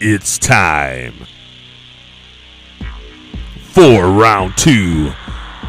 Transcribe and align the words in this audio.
It's 0.00 0.38
time 0.38 1.26
for 3.60 4.08
round 4.08 4.56
two. 4.56 5.10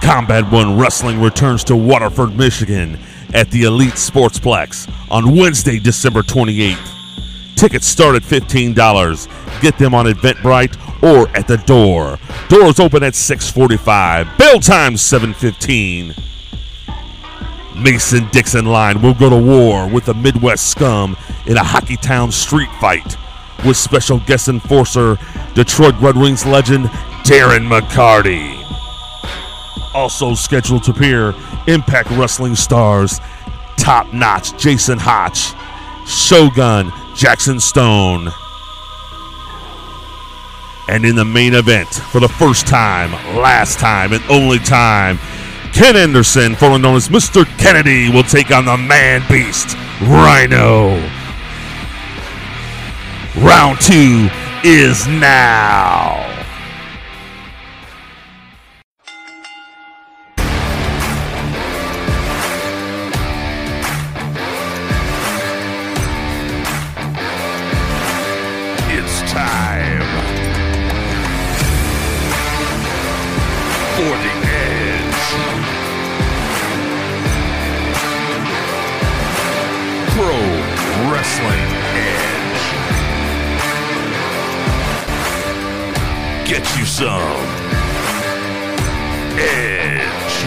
Combat 0.04 0.52
One 0.52 0.78
Wrestling 0.78 1.20
returns 1.20 1.64
to 1.64 1.76
Waterford, 1.76 2.38
Michigan 2.38 3.00
at 3.34 3.50
the 3.50 3.64
Elite 3.64 3.96
Sportsplex 3.96 4.88
on 5.10 5.36
Wednesday, 5.36 5.80
December 5.80 6.22
28th. 6.22 7.56
Tickets 7.56 7.88
start 7.88 8.16
at 8.16 8.22
$15. 8.22 9.62
Get 9.62 9.80
them 9.80 9.96
on 9.96 10.06
Eventbrite 10.06 10.78
or 11.02 11.28
at 11.36 11.48
the 11.48 11.58
door. 11.58 12.20
Doors 12.50 12.80
open 12.80 13.02
at 13.02 13.16
645. 13.16 14.38
Bell 14.38 14.60
time 14.60 14.96
715. 14.96 16.14
Mason 17.82 18.30
Dixon 18.30 18.66
line 18.66 19.02
will 19.02 19.16
go 19.16 19.32
to 19.32 19.38
war 19.38 19.88
with 19.90 20.06
the 20.06 20.14
Midwest 20.14 20.70
scum 20.70 21.18
in 21.48 21.58
a 21.58 21.64
Hockey 21.64 21.96
Town 21.96 22.32
street 22.32 22.70
fight 22.80 23.18
with 23.66 23.78
special 23.78 24.20
guest 24.22 24.48
enforcer 24.48 25.18
Detroit 25.54 25.96
Red 26.00 26.16
Wings 26.16 26.46
legend 26.46 26.86
Darren 27.24 27.68
McCarty. 27.68 28.56
Also 29.94 30.34
scheduled 30.36 30.84
to 30.84 30.92
appear 30.92 31.34
Impact 31.68 32.10
Wrestling 32.12 32.56
stars 32.56 33.20
Top 33.78 34.14
Notch 34.14 34.58
Jason 34.58 35.00
Hotch, 35.00 35.54
Shogun 36.08 36.92
Jackson 37.16 37.60
Stone. 37.60 38.30
And 40.90 41.06
in 41.06 41.16
the 41.16 41.26
main 41.26 41.54
event, 41.54 41.88
for 41.88 42.20
the 42.20 42.28
first 42.28 42.68
time, 42.68 43.12
last 43.38 43.80
time, 43.80 44.12
and 44.12 44.24
only 44.30 44.60
time, 44.60 45.18
Ken 45.72 45.96
Anderson, 45.96 46.56
formerly 46.56 46.82
known 46.82 46.96
as 46.98 47.10
Mr. 47.10 47.46
Kennedy, 47.58 48.10
will 48.10 48.24
take 48.24 48.52
on 48.52 48.66
the 48.66 48.76
man 48.76 49.24
beast, 49.30 49.78
Rhino. 50.02 51.19
Round 53.42 53.80
two 53.80 54.28
is 54.66 55.08
now. 55.08 56.39
Get 86.60 86.78
you 86.78 86.84
some 86.84 87.14
edge. 89.40 90.44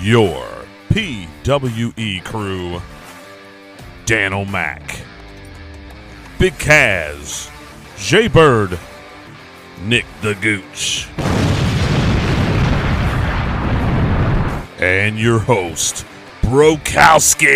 Your 0.00 0.46
PWE 0.90 2.24
crew 2.24 2.80
Dan 4.06 4.32
O'Mac, 4.32 4.96
Big 6.38 6.52
Kaz, 6.52 7.50
Jay 7.98 8.28
Bird, 8.28 8.78
Nick 9.82 10.06
the 10.22 10.36
Gooch. 10.36 11.08
And 14.80 15.18
your 15.18 15.40
host, 15.40 16.06
Brokowski. 16.40 17.46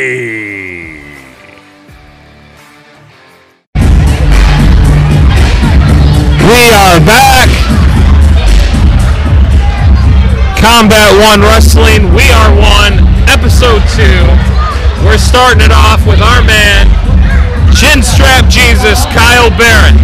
We 6.45 6.63
are 6.69 7.01
back. 7.01 7.49
Combat 10.61 11.17
One 11.25 11.41
Wrestling. 11.41 12.13
We 12.13 12.31
are 12.31 12.53
one. 12.61 13.01
Episode 13.33 13.81
two. 13.97 14.21
We're 15.03 15.17
starting 15.17 15.63
it 15.65 15.73
off 15.73 16.07
with 16.07 16.21
our 16.21 16.43
man, 16.45 16.89
Chinstrap 17.75 18.51
Jesus, 18.51 19.07
Kyle 19.07 19.49
Barrett. 19.57 19.97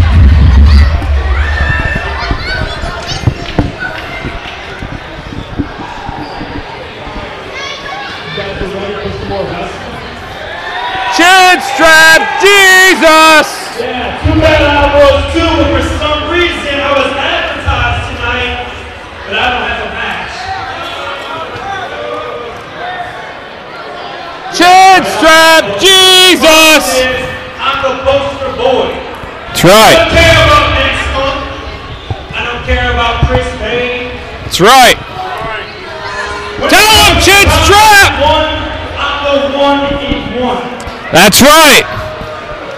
Chin 11.17 11.61
Strap 11.81 12.45
Jesus. 12.45 13.49
Yeah, 13.81 14.21
too 14.21 14.37
bad 14.37 14.61
I 14.69 15.01
was 15.01 15.33
too, 15.33 15.49
but 15.49 15.73
for 15.73 15.81
some 15.97 16.29
reason 16.29 16.77
I 16.77 16.93
was 16.93 17.09
advertised 17.09 18.05
tonight, 18.13 18.69
but 19.25 19.33
I 19.41 19.49
don't 19.49 19.65
have 19.65 19.81
a 19.81 19.97
match. 19.97 20.37
Chin 24.53 25.01
Strap 25.09 25.81
Jesus. 25.81 26.85
I'm 27.57 27.81
the 27.81 27.97
poster 28.05 28.53
boy. 28.61 28.93
That's 29.49 29.65
right. 29.65 29.97
I 29.97 30.05
don't 30.05 30.13
care 30.21 30.37
about 30.37 30.77
next 30.77 31.09
month. 31.17 31.49
I 32.37 32.41
don't 32.45 32.61
care 32.69 32.93
about 32.93 33.25
Chris 33.25 33.49
Payne. 33.57 34.13
That's 34.45 34.61
right. 34.61 35.01
Tell 36.61 36.93
him, 36.93 37.17
Chin 37.25 37.49
Strap. 37.65 38.21
One, 38.21 38.69
I'm 39.01 39.25
the 39.25 39.57
one 39.57 39.81
he's 39.97 40.29
one. 40.45 40.70
That's 41.13 41.43
right. 41.43 41.85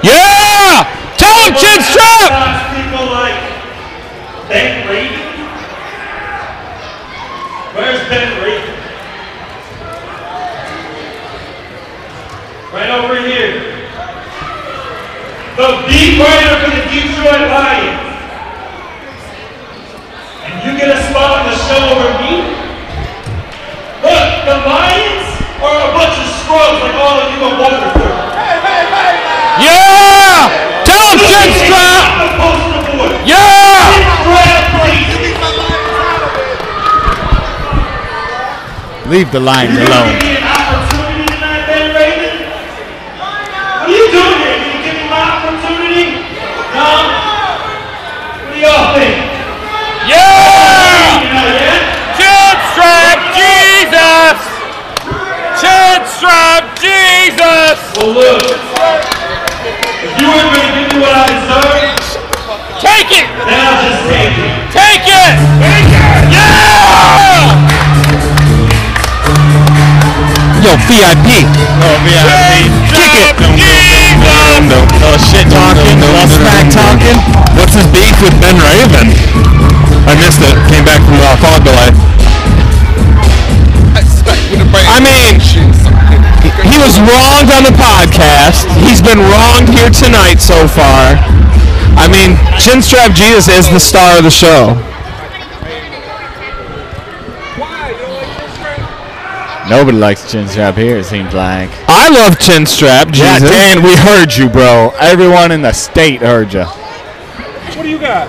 Yeah. 0.03 0.89
Tell 1.17 1.37
him, 1.45 1.55
Chin 1.55 1.81
Strap. 1.83 2.33
Sometimes 2.33 2.65
people 2.77 3.07
like 3.13 3.39
Ben 4.49 4.89
Raven. 4.89 5.29
Where's 7.75 8.09
Ben? 8.09 8.33
Right 12.73 12.89
over 12.89 13.21
here. 13.21 13.53
The 15.61 15.69
beat 15.85 16.17
writer 16.17 16.57
for 16.65 16.71
the 16.73 16.83
Detroit 16.89 17.53
Lions. 17.53 18.01
And 20.41 20.55
you 20.65 20.81
get 20.81 20.89
a 20.89 20.97
spot 21.05 21.37
on 21.37 21.53
the 21.53 21.57
show 21.69 21.85
over 21.93 22.09
me? 22.25 22.49
Look, 24.01 24.25
the 24.49 24.57
Lions 24.65 25.29
are 25.61 25.79
a 25.85 25.93
bunch 25.93 26.17
like 26.53 26.95
all 27.01 27.17
of 27.21 27.29
you 27.33 27.41
in 27.49 27.55
Waterford. 27.59 28.13
Yeah. 29.63 30.85
Tell 30.85 31.05
him, 31.13 31.19
Chin 31.25 31.49
Strap. 31.65 32.05
I'm 32.09 32.19
the 32.21 32.29
poster 32.41 32.83
boy. 32.97 33.13
Yeah. 33.25 34.93
Leave 39.09 39.31
the 39.33 39.41
lines 39.41 39.73
You 39.77 39.85
alone. 39.85 40.15
give 40.15 40.23
me 40.25 40.37
an 40.41 40.47
opportunity 40.47 41.27
tonight, 41.27 41.67
Ben 41.69 41.87
Raven? 41.93 42.33
What 43.19 43.85
are 43.85 43.93
you 43.93 44.07
doing 44.09 44.39
here? 44.41 44.57
Can 44.57 44.71
you 44.73 44.81
give 44.89 44.97
me 44.97 45.07
my 45.11 45.21
opportunity? 45.37 46.07
No? 46.73 46.89
What 48.41 48.55
do 48.55 48.59
y'all 48.63 48.95
think? 48.97 49.17
Yeah. 50.09 51.19
You 51.19 51.29
know, 51.35 51.51
yeah? 51.61 52.17
Chin 52.17 52.57
Strap 52.73 53.19
Jesus. 53.37 54.39
Chin 55.61 56.01
Strap 56.23 56.79
Jesus. 56.79 57.83
Well, 57.99 58.15
look. 58.15 58.47
If 60.07 60.15
you 60.23 60.31
weren't 60.31 60.55
going 60.55 60.71
to 60.71 60.79
give 60.79 60.95
me 60.95 61.03
what 61.03 61.19
I 61.19 61.27
deserve, 61.27 61.99
Take 62.79 63.11
it. 63.11 63.27
then 63.43 63.59
I'll 63.59 63.83
just 63.83 64.07
take 64.07 64.31
it. 64.39 64.55
Take 64.71 65.03
it. 65.03 65.35
Take 65.59 65.91
it. 65.91 66.31
Yeah. 66.31 67.59
Yo, 70.63 70.79
VIP. 70.87 71.43
Oh, 71.83 71.99
VIP. 72.07 72.71
Kick 72.87 73.19
it. 73.19 73.35
Jesus. 73.59 74.23
Oh, 75.03 75.19
shit 75.19 75.51
talking. 75.51 75.99
Oh, 76.07 76.23
smack 76.31 76.71
talking. 76.71 77.19
What's 77.59 77.75
his 77.75 77.91
beef 77.91 78.15
with 78.23 78.39
Ben 78.39 78.55
Raven? 78.63 79.11
I 80.07 80.15
missed 80.15 80.39
it. 80.39 80.55
Came 80.71 80.87
back 80.87 81.03
from 81.03 81.19
uh, 81.19 81.35
fog 81.43 81.67
delay. 81.67 81.91
I 84.87 85.01
mean, 85.01 85.41
he 85.41 85.82
was 86.83 86.99
wronged 86.99 87.51
on 87.55 87.63
the 87.63 87.77
podcast. 87.79 88.67
He's 88.83 89.01
been 89.01 89.19
wronged 89.19 89.71
here 89.71 89.89
tonight 89.89 90.43
so 90.43 90.67
far. 90.67 91.15
I 91.95 92.09
mean, 92.11 92.35
Chinstrap 92.59 93.15
Jesus 93.15 93.47
is 93.47 93.71
the 93.71 93.79
star 93.79 94.19
of 94.19 94.25
the 94.25 94.31
show. 94.31 94.75
Nobody 99.71 99.97
likes 99.97 100.31
Chinstrap 100.31 100.75
here, 100.75 100.97
it 100.99 101.05
seems 101.05 101.33
like. 101.33 101.71
I 101.87 102.09
love 102.09 102.39
Chinstrap 102.41 103.15
Yeah, 103.15 103.39
Jesus. 103.39 103.51
Dan, 103.51 103.83
we 103.85 103.95
heard 103.95 104.35
you, 104.35 104.49
bro. 104.49 104.93
Everyone 104.99 105.53
in 105.53 105.63
the 105.63 105.73
state 105.73 106.21
heard 106.21 106.53
you. 106.53 106.65
What 106.65 107.85
do 107.85 107.89
you 107.89 108.01
got? 108.01 108.27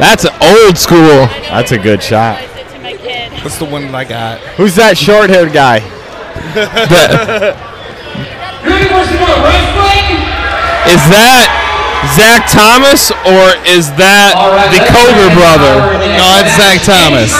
That's 0.00 0.24
old 0.40 0.78
school. 0.78 1.28
That's 1.52 1.72
a 1.72 1.78
good 1.78 2.02
shot. 2.02 2.38
That's 2.40 3.58
the 3.58 3.66
one 3.66 3.82
that 3.82 3.94
I 3.94 4.04
got. 4.04 4.40
Who's 4.56 4.74
that 4.76 4.96
short-haired 4.96 5.52
guy? 5.52 5.80
Is 10.86 11.02
that 11.10 11.50
Zach 12.14 12.46
Thomas 12.46 13.10
or 13.26 13.58
is 13.66 13.90
that 13.98 14.38
the 14.70 14.78
Koger 14.86 15.34
brother? 15.34 15.98
No, 16.14 16.26
it's 16.44 16.54
Zach 16.54 16.78
Thomas. 16.86 17.34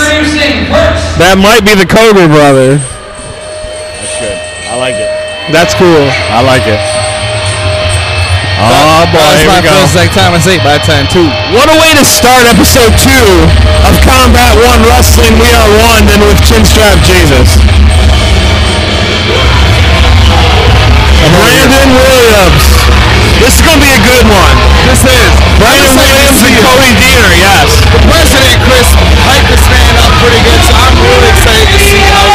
That 1.23 1.39
might 1.39 1.63
be 1.63 1.79
the 1.79 1.87
Koger 1.87 2.27
brother. 2.27 2.83
That's 2.83 4.19
good. 4.19 4.35
I 4.67 4.75
like 4.83 4.99
it. 4.99 5.11
That's 5.55 5.75
cool. 5.79 6.11
I 6.35 6.43
like 6.43 6.67
it. 6.67 6.81
Oh 8.65 9.05
boy, 9.13 9.21
That's 9.21 9.45
here 9.45 9.51
my 9.53 9.61
we 9.61 9.69
go. 9.69 9.75
first 9.77 9.93
Zach 9.95 10.11
Thomas 10.17 10.43
eight 10.49 10.65
by 10.65 10.81
time 10.83 11.05
too. 11.13 11.27
What 11.53 11.69
a 11.69 11.77
way 11.79 11.93
to 12.01 12.05
start 12.07 12.49
episode 12.49 12.91
two 12.99 13.27
of 13.85 13.93
Combat 14.03 14.57
One 14.59 14.81
Wrestling. 14.89 15.37
We 15.37 15.53
are 15.53 15.69
one, 15.85 16.03
and 16.09 16.23
with 16.25 16.41
Chinstrap 16.49 16.97
Jesus. 17.05 17.61
Williams. 21.94 22.64
This 23.38 23.55
is 23.55 23.62
gonna 23.62 23.79
be 23.79 23.94
a 23.94 24.02
good 24.02 24.26
one. 24.26 24.56
This 24.91 25.06
is 25.06 25.31
Brandon 25.62 25.94
Williams 25.94 26.43
and. 26.43 26.55
Cody 26.64 26.91
Deaner. 26.99 27.35
Yes. 27.38 27.70
The 27.94 28.02
president 28.11 28.58
Chris 28.67 28.88
hyped 29.31 29.49
this 29.52 29.64
man 29.70 29.94
up 30.02 30.11
pretty 30.19 30.43
good, 30.43 30.61
so 30.67 30.75
I'm 30.75 30.96
really 30.99 31.29
excited 31.31 31.69
to 31.70 31.79
see 31.79 32.02
how 32.11 32.34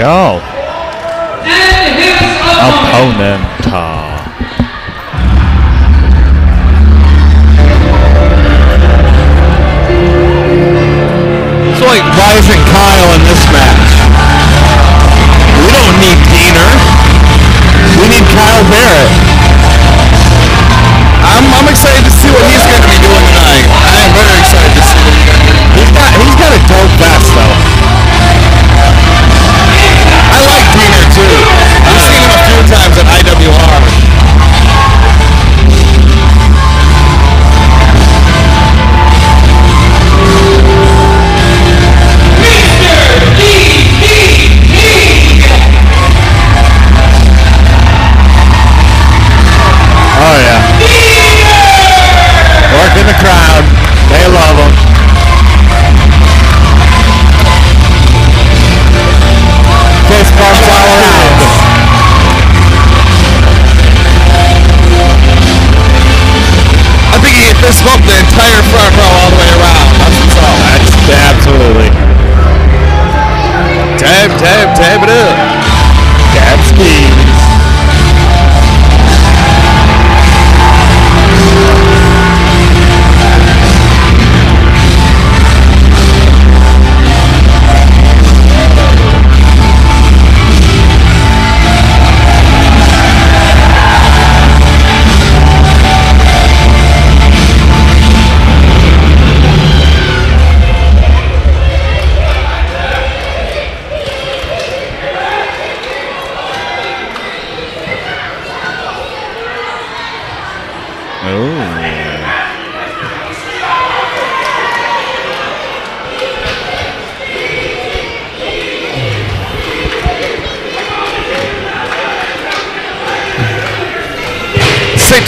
go. 0.00 0.40
Opponent. 2.56 3.44
It's 11.68 11.84
like 11.84 12.04
Rising 12.16 12.64
Kyle 12.72 13.10
in 13.12 13.22
this 13.28 13.44
match. 13.52 13.92
We 15.60 15.68
don't 15.68 15.96
need 16.00 16.16
Deaner. 16.32 16.72
We 18.00 18.08
need 18.08 18.24
Kyle 18.32 18.64
Barrett. 18.72 19.12
I'm, 21.28 21.44
I'm 21.60 21.68
excited 21.68 22.08
to 22.08 22.12
see 22.12 22.32
what 22.32 22.48
he's 22.48 22.64
going 22.64 22.80
to 22.80 22.88
be 22.88 22.96
doing 23.04 23.24
tonight. 23.36 23.68
I 23.68 24.00
am 24.00 24.12
very 24.16 24.36
excited 24.40 24.72
to 24.72 24.80
see 24.80 24.96
what 25.04 25.12
he's 25.12 25.28
going 25.28 25.40
to 25.40 25.44
do. 25.44 25.56
He's 25.76 25.92
got 25.92 26.08
he's 26.16 26.36
got 26.40 26.52
a 26.56 26.60
dope 26.72 26.94
vest 26.96 27.29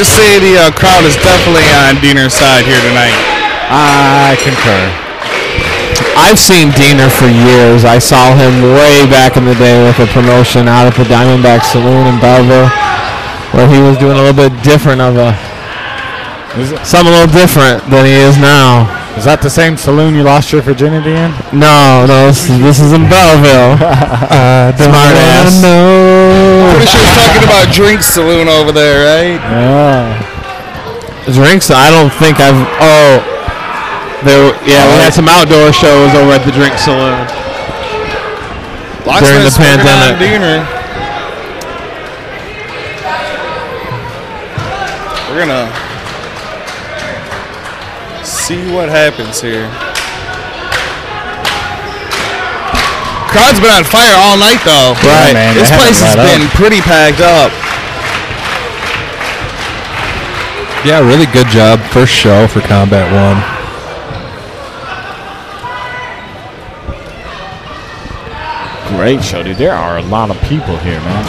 to 0.03 0.11
say 0.11 0.43
the 0.43 0.59
uh, 0.59 0.75
crowd 0.75 1.07
is 1.07 1.15
definitely 1.23 1.63
on 1.87 1.95
Deaner's 2.03 2.35
side 2.35 2.67
here 2.67 2.83
tonight. 2.83 3.15
I 3.71 4.35
concur. 4.43 4.83
I've 6.19 6.43
seen 6.43 6.75
Deaner 6.75 7.07
for 7.07 7.31
years. 7.31 7.87
I 7.87 8.03
saw 8.03 8.35
him 8.35 8.75
way 8.75 9.07
back 9.07 9.39
in 9.39 9.45
the 9.47 9.55
day 9.55 9.79
with 9.79 10.03
a 10.03 10.11
promotion 10.11 10.67
out 10.67 10.91
at 10.91 10.99
the 10.99 11.07
Diamondback 11.07 11.63
Saloon 11.63 12.11
in 12.11 12.19
Belleville, 12.19 12.67
where 13.55 13.71
he 13.71 13.79
was 13.79 13.95
doing 14.03 14.19
a 14.19 14.23
little 14.27 14.35
bit 14.35 14.51
different 14.67 14.99
of 14.99 15.15
a 15.15 15.39
Is, 16.59 16.73
it, 16.75 16.83
something 16.83 17.15
a 17.15 17.23
little 17.23 17.35
different 17.39 17.87
than 17.87 18.03
he 18.03 18.19
is 18.27 18.35
now. 18.43 18.91
is 19.15 19.23
that 19.23 19.39
the 19.39 19.51
same 19.51 19.77
saloon 19.79 20.19
you 20.19 20.27
lost 20.27 20.51
your 20.51 20.63
virginity 20.63 21.15
in? 21.15 21.31
No, 21.55 22.11
no, 22.11 22.27
this 22.27 22.51
is, 22.51 22.59
this 22.59 22.81
is 22.83 22.91
in 22.91 23.07
Belleville. 23.07 23.79
Smart 24.83 25.15
ass. 25.15 25.63
Pretty 26.83 26.99
sure 26.99 27.07
he's 27.07 27.15
talking 27.15 27.47
about 27.47 27.71
Drink 27.73 28.03
Saloon 28.03 28.49
over 28.49 28.73
there, 28.73 29.07
right? 29.07 29.39
Yeah. 29.39 30.19
Drinks. 31.31 31.71
I 31.71 31.95
don't 31.95 32.11
think 32.19 32.41
I've. 32.41 32.59
Oh, 32.83 33.23
there. 34.27 34.51
Yeah, 34.67 34.91
we 34.91 34.99
had 34.99 35.15
some 35.15 35.29
outdoor 35.29 35.73
shows 35.73 36.11
over 36.19 36.33
at 36.33 36.45
the 36.45 36.51
Drink 36.51 36.75
Saloon. 36.75 37.23
During 39.23 39.47
the 39.47 39.55
Locksmith's 39.55 39.59
working 39.63 39.95
on 39.95 40.19
pandemic. 40.19 40.67
We're 45.31 45.47
gonna 45.47 45.71
see 48.25 48.75
what 48.75 48.89
happens 48.89 49.41
here. 49.41 49.71
Crowd's 53.33 53.61
been 53.61 53.73
on 53.73 53.85
fire 53.85 54.13
all 54.21 54.37
night 54.37 54.61
though. 54.65 54.93
Right. 55.09 55.33
man, 55.33 55.57
This 55.57 55.73
place 55.73 55.99
has 56.05 56.15
let 56.17 56.21
up. 56.21 56.29
been 56.37 56.49
pretty 56.53 56.81
packed 56.85 57.21
up. 57.25 57.49
Yeah, 60.85 61.01
really 61.01 61.27
good 61.33 61.47
job. 61.49 61.81
First 61.93 62.13
show 62.13 62.47
for 62.49 62.61
Combat 62.61 63.09
One. 63.09 63.41
Great 68.97 69.25
show, 69.25 69.43
dude. 69.43 69.57
There 69.57 69.73
are 69.73 69.99
a 69.99 70.03
lot 70.03 70.31
of 70.31 70.39
people 70.43 70.77
here, 70.79 71.01
man. 71.01 71.25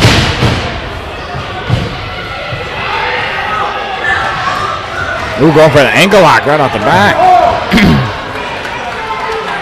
Ooh, 5.41 5.51
going 5.53 5.72
for 5.72 5.79
the 5.81 5.89
ankle 5.91 6.22
lock 6.22 6.45
right 6.45 6.60
off 6.60 6.72
the 6.74 6.79
back. 6.79 8.12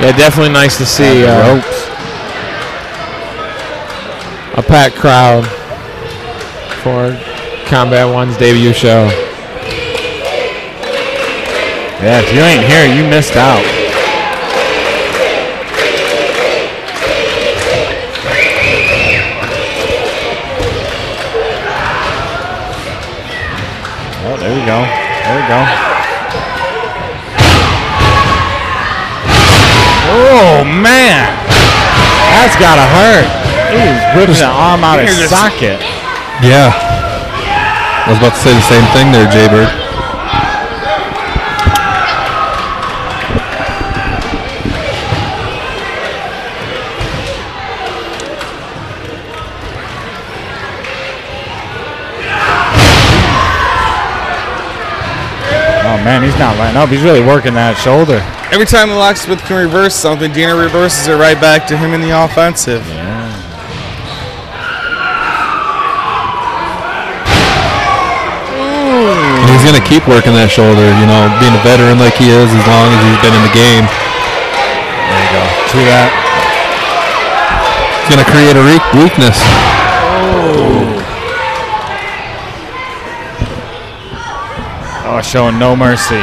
Yeah, 0.02 0.18
definitely 0.18 0.52
nice 0.52 0.80
to 0.80 0.86
see 0.88 1.24
uh, 1.28 1.54
ropes. 1.54 1.81
A 4.58 4.62
packed 4.62 4.96
crowd 4.96 5.46
for 6.84 7.18
Combat 7.70 8.12
One's 8.14 8.36
debut 8.38 8.74
show. 8.74 9.08
Yeah, 12.02 12.20
if 12.20 12.34
you 12.34 12.42
ain't 12.42 12.66
here, 12.66 12.86
you 12.94 13.10
missed 13.10 13.38
out. 13.38 13.64
Oh, 24.24 24.38
there 24.38 24.54
we 24.54 24.66
go. 24.66 24.84
There 25.24 25.36
we 25.40 25.48
go. 25.48 25.62
Oh 30.14 30.64
man, 30.66 31.38
that's 32.34 32.60
gotta 32.60 32.82
hurt. 32.82 33.41
He's 33.72 34.04
ripping 34.16 34.36
the 34.36 34.52
arm 34.52 34.84
out 34.84 35.00
of 35.00 35.08
his 35.08 35.30
socket. 35.30 35.80
Yeah. 36.44 36.72
I 38.04 38.10
was 38.10 38.18
about 38.18 38.34
to 38.34 38.40
say 38.40 38.54
the 38.54 38.62
same 38.62 38.84
thing 38.92 39.12
there, 39.12 39.30
Jaybird. 39.32 39.70
Oh 55.84 56.04
man, 56.04 56.24
he's 56.24 56.38
not 56.38 56.58
letting 56.58 56.78
up. 56.78 56.90
He's 56.90 57.04
really 57.04 57.22
working 57.22 57.54
that 57.54 57.78
shoulder. 57.78 58.20
Every 58.52 58.66
time 58.66 58.90
the 58.90 58.96
locksmith 58.96 59.40
can 59.44 59.64
reverse 59.64 59.96
something, 59.96 60.32
Deaner 60.32 60.62
reverses 60.62 61.08
it 61.08 61.16
right 61.16 61.40
back 61.40 61.66
to 61.68 61.78
him 61.78 61.94
in 61.94 62.02
the 62.02 62.12
offensive. 62.12 62.84
And 69.42 69.50
he's 69.50 69.64
going 69.64 69.71
to 69.82 69.90
keep 69.90 70.08
working 70.08 70.34
that 70.38 70.54
shoulder, 70.54 70.86
you 71.02 71.08
know, 71.10 71.26
being 71.42 71.54
a 71.58 71.64
veteran 71.66 71.98
like 71.98 72.14
he 72.14 72.30
is 72.30 72.50
as 72.50 72.66
long 72.70 72.88
as 72.94 73.02
he's 73.02 73.22
been 73.26 73.34
in 73.34 73.44
the 73.46 73.56
game. 73.56 73.86
There 73.90 75.22
you 75.22 75.32
go. 75.34 75.42
To 75.42 75.80
that. 75.90 76.10
It's 78.02 78.10
going 78.14 78.22
to 78.22 78.30
create 78.30 78.56
a 78.58 78.64
re- 78.64 78.90
weakness. 79.02 79.38
Oh, 85.08 85.22
showing 85.24 85.58
no 85.58 85.76
mercy. 85.76 86.22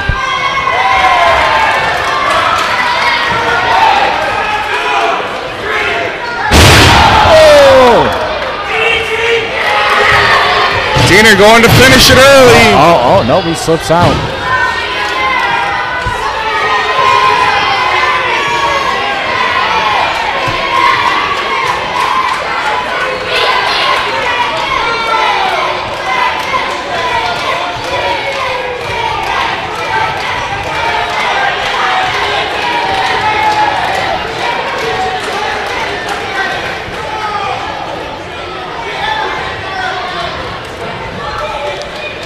Deaner 11.18 11.36
going 11.36 11.62
to 11.64 11.68
finish 11.82 12.12
it 12.12 12.16
early. 12.16 12.62
Oh, 12.78 13.18
oh, 13.18 13.24
no, 13.26 13.40
he 13.42 13.52
slips 13.52 13.90
out. 13.90 14.37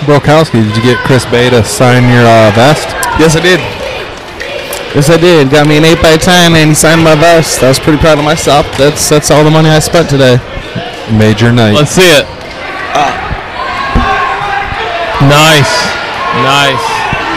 Brokowski, 0.03 0.63
did 0.67 0.77
you 0.77 0.83
get 0.83 0.99
Chris 1.07 1.25
Bey 1.27 1.51
to 1.51 1.63
sign 1.63 2.03
your 2.11 2.27
uh, 2.27 2.51
vest? 2.59 2.91
Yes, 3.23 3.37
I 3.37 3.41
did. 3.41 3.61
Yes, 4.95 5.09
I 5.09 5.17
did. 5.17 5.51
Got 5.51 5.67
me 5.67 5.79
an 5.79 5.85
8 5.85 6.03
by 6.03 6.17
10 6.17 6.53
and 6.53 6.69
he 6.71 6.75
signed 6.75 7.03
my 7.03 7.15
vest. 7.15 7.63
I 7.63 7.69
was 7.69 7.79
pretty 7.79 7.99
proud 7.99 8.19
of 8.19 8.25
myself. 8.25 8.67
That's 8.77 9.09
that's 9.09 9.31
all 9.31 9.45
the 9.45 9.51
money 9.51 9.71
I 9.71 9.79
spent 9.79 10.11
today. 10.11 10.37
Major 11.17 11.53
night. 11.53 11.73
Let's 11.73 11.93
see 11.93 12.11
it. 12.13 12.27
Nice. 15.23 15.71
Nice. 16.43 16.87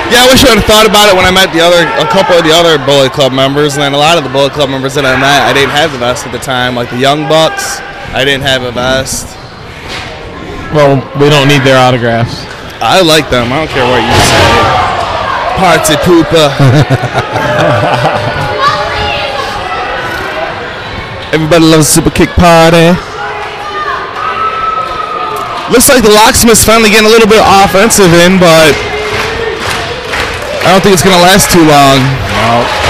Yeah, 0.10 0.26
I 0.26 0.28
wish 0.34 0.42
I 0.42 0.54
would 0.54 0.62
have 0.62 0.70
thought 0.70 0.90
about 0.90 1.06
it 1.10 1.16
when 1.16 1.26
I 1.26 1.32
met 1.32 1.54
the 1.54 1.62
other, 1.62 1.86
a 2.02 2.10
couple 2.10 2.34
of 2.34 2.42
the 2.42 2.54
other 2.54 2.82
Bullet 2.82 3.14
Club 3.14 3.34
members, 3.34 3.78
and 3.78 3.84
then 3.86 3.94
a 3.94 3.98
lot 3.98 4.18
of 4.18 4.24
the 4.24 4.30
Bullet 4.30 4.54
Club 4.54 4.70
members 4.70 4.96
that 4.98 5.06
I 5.06 5.14
met, 5.18 5.46
I 5.46 5.54
didn't 5.54 5.74
have 5.74 5.92
the 5.94 6.02
vest 6.02 6.26
at 6.26 6.32
the 6.34 6.42
time. 6.42 6.74
Like 6.74 6.90
the 6.90 6.98
Young 6.98 7.30
Bucks, 7.30 7.78
I 8.10 8.26
didn't 8.26 8.44
have 8.44 8.64
a 8.64 8.72
vest. 8.72 9.30
Well, 10.74 10.98
we 11.22 11.30
don't 11.30 11.48
need 11.48 11.62
their 11.62 11.78
autographs. 11.78 12.55
I 12.86 13.02
like 13.02 13.34
them. 13.34 13.50
I 13.50 13.66
don't 13.66 13.74
care 13.74 13.82
what 13.82 13.98
you 13.98 14.14
say. 14.14 14.46
Party 15.58 15.98
pooper. 16.06 16.54
Everybody 21.34 21.66
loves 21.66 21.90
super 21.90 22.14
kick 22.14 22.30
party. 22.38 22.94
Looks 25.74 25.90
like 25.90 26.06
the 26.06 26.14
locksmith's 26.14 26.62
finally 26.64 26.92
getting 26.94 27.08
a 27.08 27.10
little 27.10 27.28
bit 27.28 27.42
offensive 27.42 28.14
in, 28.22 28.38
but 28.38 28.70
I 30.62 30.70
don't 30.70 30.86
think 30.86 30.94
it's 30.94 31.02
gonna 31.02 31.26
last 31.26 31.50
too 31.50 31.66
long. 31.66 32.85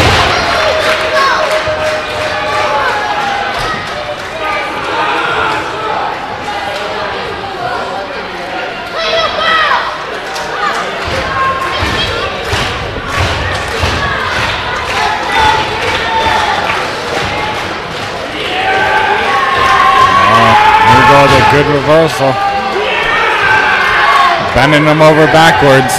Reversal. 21.86 22.34
Bending 24.58 24.86
them 24.90 25.06
over 25.06 25.30
backwards. 25.30 25.94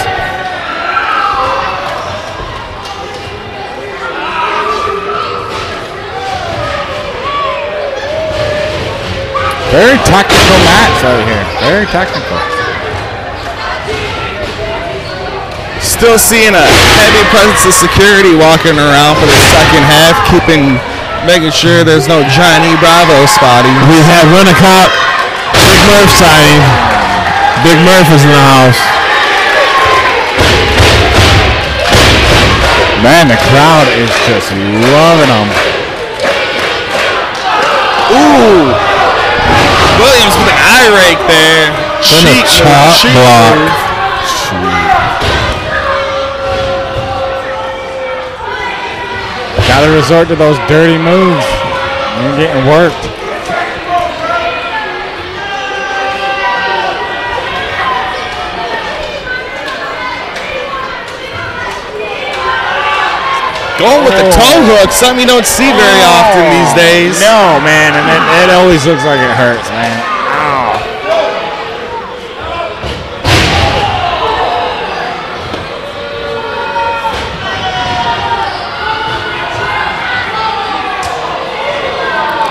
Very 9.71 9.95
tactical 10.03 10.59
match 10.67 10.99
out 11.07 11.23
here. 11.23 11.45
Very 11.63 11.85
technical. 11.87 12.35
Still 15.79 16.19
seeing 16.19 16.51
a 16.51 16.67
heavy 16.99 17.23
presence 17.31 17.63
of 17.63 17.73
security 17.73 18.35
walking 18.35 18.75
around 18.75 19.15
for 19.15 19.27
the 19.27 19.39
second 19.55 19.87
half, 19.87 20.19
keeping, 20.27 20.75
making 21.23 21.51
sure 21.55 21.85
there's 21.85 22.09
no 22.09 22.27
Johnny 22.27 22.75
Bravo 22.83 23.23
spotting. 23.27 23.71
We 23.87 23.99
have 24.03 24.27
Run 24.35 24.47
a 24.51 24.57
Cop, 24.59 25.06
Big 25.67 25.83
Murph 25.83 26.11
signing. 26.15 26.63
Big 27.67 27.75
Murph 27.83 28.07
is 28.15 28.23
in 28.23 28.31
the 28.31 28.39
house. 28.39 28.79
Man, 33.03 33.27
the 33.27 33.35
crowd 33.51 33.87
is 33.99 34.07
just 34.23 34.47
loving 34.55 35.27
him. 35.27 35.47
Ooh! 38.15 38.71
Williams 39.99 40.35
with 40.39 40.47
an 40.47 40.55
eye 40.55 40.87
rake 40.95 41.19
there. 41.27 41.67
Then 42.23 42.39
a 42.39 42.47
chop 42.47 42.95
cheat 42.95 43.11
block. 43.11 43.59
move. 44.55 44.87
Gotta 49.67 49.91
resort 49.91 50.29
to 50.29 50.35
those 50.35 50.57
dirty 50.69 50.97
moves. 50.97 51.45
You're 52.23 52.37
getting 52.37 52.65
worked. 52.65 53.16
Going 63.77 64.03
with 64.03 64.17
the 64.17 64.25
oh. 64.25 64.33
toe 64.33 64.61
hook, 64.73 64.91
something 64.91 65.21
you 65.21 65.29
don't 65.29 65.45
see 65.45 65.69
very 65.69 66.01
oh. 66.01 66.17
often 66.17 66.49
these 66.49 66.73
days. 66.73 67.21
No, 67.21 67.61
man, 67.61 67.93
and 67.93 68.09
it, 68.09 68.21
it 68.41 68.49
always 68.57 68.85
looks 68.85 69.05
like 69.05 69.21
it 69.21 69.29
hurts, 69.37 69.69
man. 69.69 70.01
Ow. 70.33 70.81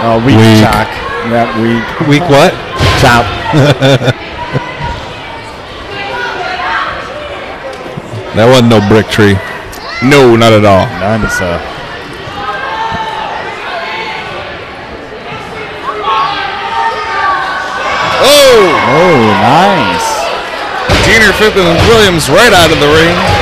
Oh, 0.07 0.23
weak, 0.25 0.39
Weak. 0.39 0.63
shock. 0.63 0.87
Yeah, 1.27 1.51
weak. 1.59 1.83
Week 2.07 2.23
what? 2.31 2.55
Chop. 3.03 3.27
That 8.37 8.53
wasn't 8.53 8.69
no 8.69 8.87
brick 8.87 9.09
tree. 9.09 9.33
No, 10.09 10.37
not 10.37 10.53
at 10.53 10.65
all. 10.65 10.87
None, 11.03 11.29
sir. 11.31 11.59
Oh! 18.23 18.57
Oh, 18.87 19.19
nice. 19.43 20.09
Deaner 21.03 21.35
flipping 21.35 21.67
Williams 21.89 22.31
right 22.31 22.53
out 22.53 22.71
of 22.71 22.79
the 22.79 22.87
ring. 22.87 23.36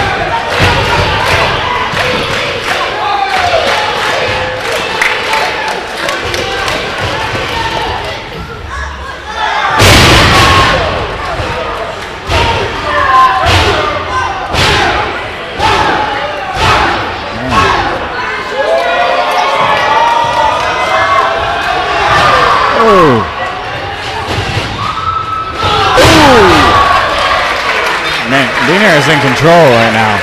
Deaner 28.85 29.01
is 29.01 29.09
in 29.09 29.17
control 29.25 29.65
right 29.81 29.97
now. 29.97 30.21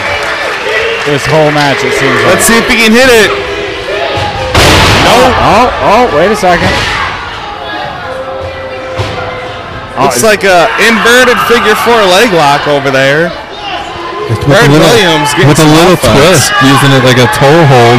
This 1.10 1.25
whole 1.25 1.50
match, 1.50 1.82
it 1.82 1.98
seems 1.98 2.13
like. 2.22 2.38
Let's 2.38 2.46
see 2.46 2.62
if 2.62 2.70
he 2.70 2.77
can 2.77 2.94
hit 2.94 3.10
it. 3.10 3.34
No. 5.01 5.18
Oh, 5.41 5.65
oh, 5.82 6.06
wait 6.13 6.30
a 6.30 6.38
second. 6.38 6.70
Oh, 9.98 10.13
like 10.22 10.46
a 10.46 10.70
inverted 10.77 11.41
figure 11.50 11.74
four 11.82 12.06
leg 12.06 12.30
lock 12.38 12.70
over 12.70 12.94
there. 12.94 13.34
With 14.30 14.46
a 14.46 14.46
Brad 14.46 14.70
little, 14.70 14.86
Williams 14.86 15.34
getting 15.34 15.50
with 15.50 15.58
a 15.58 15.65
little 15.65 15.98
offense. 15.98 16.53
twist, 16.53 16.53
using 16.62 16.94
it 16.94 17.01
like 17.01 17.18
a 17.18 17.25
toe 17.34 17.65
hold. 17.65 17.98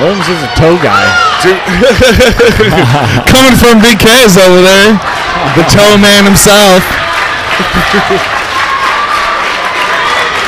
Williams 0.00 0.24
is 0.24 0.40
a 0.40 0.48
toe 0.56 0.80
guy. 0.80 1.04
Coming 3.28 3.60
from 3.60 3.84
Big 3.84 4.00
K's 4.00 4.40
over 4.40 4.64
there. 4.64 5.11
The 5.52 5.64
toe 5.68 6.00
man 6.00 6.24
himself. 6.24 6.80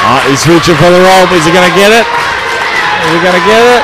Oh, 0.00 0.20
he's 0.32 0.48
reaching 0.48 0.74
for 0.80 0.88
the 0.88 1.00
rope. 1.04 1.28
Is 1.36 1.44
he 1.44 1.52
gonna 1.52 1.68
get 1.76 1.92
it? 1.92 2.06
Is 3.04 3.12
he 3.12 3.20
gonna 3.20 3.44
get 3.44 3.60
it? 3.60 3.82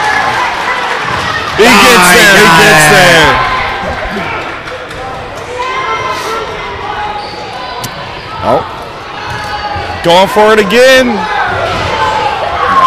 He 1.60 1.68
gets 1.68 2.00
I 2.00 2.16
there. 2.16 2.40
He 2.40 2.48
gets 2.64 2.88
there. 2.88 3.28
Oh, 8.42 8.64
Going 10.02 10.28
for 10.28 10.54
it 10.54 10.58
again. 10.58 11.12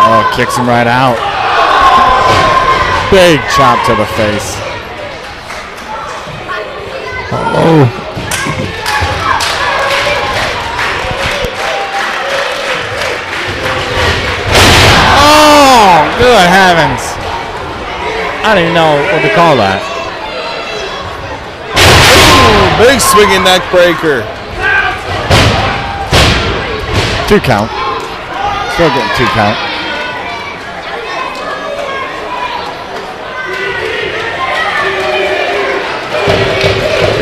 oh, 0.01 0.33
kicks 0.35 0.57
him 0.57 0.65
right 0.67 0.87
out. 0.87 1.21
Big 3.11 3.39
chop 3.53 3.77
to 3.85 3.93
the 3.93 4.07
face. 4.17 4.57
Oh, 7.55 8.02
Good 16.43 16.51
heavens! 16.51 16.99
I 18.43 18.51
don't 18.51 18.67
even 18.67 18.75
know 18.75 18.99
what 18.99 19.23
to 19.23 19.31
call 19.31 19.55
that. 19.63 19.79
Big 22.83 22.99
swinging 22.99 23.47
neck 23.47 23.63
breaker. 23.71 24.27
Two 27.31 27.39
count. 27.39 27.71
Still 28.75 28.91
getting 28.91 29.15
two 29.15 29.23
count. 29.31 29.55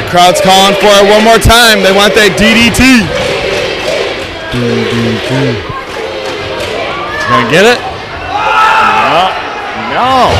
The 0.01 0.05
crowd's 0.09 0.41
calling 0.41 0.73
for 0.81 0.89
it 0.97 1.05
one 1.05 1.21
more 1.21 1.37
time. 1.37 1.85
They 1.85 1.93
want 1.93 2.17
that 2.17 2.33
DDT. 2.41 3.05
DDT. 4.49 5.29
Gonna 7.29 7.51
get 7.53 7.77
it? 7.77 7.90
No. 10.01 10.09
No. 10.09 10.33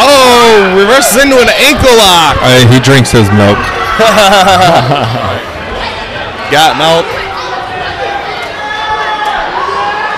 Oh, 0.00 0.72
reverses 0.72 1.20
into 1.20 1.36
an 1.36 1.52
ankle 1.60 1.92
lock. 1.92 2.40
I, 2.40 2.64
he 2.72 2.80
drinks 2.80 3.12
his 3.12 3.28
milk. 3.36 3.60
Got 6.48 6.80
milk. 6.80 7.04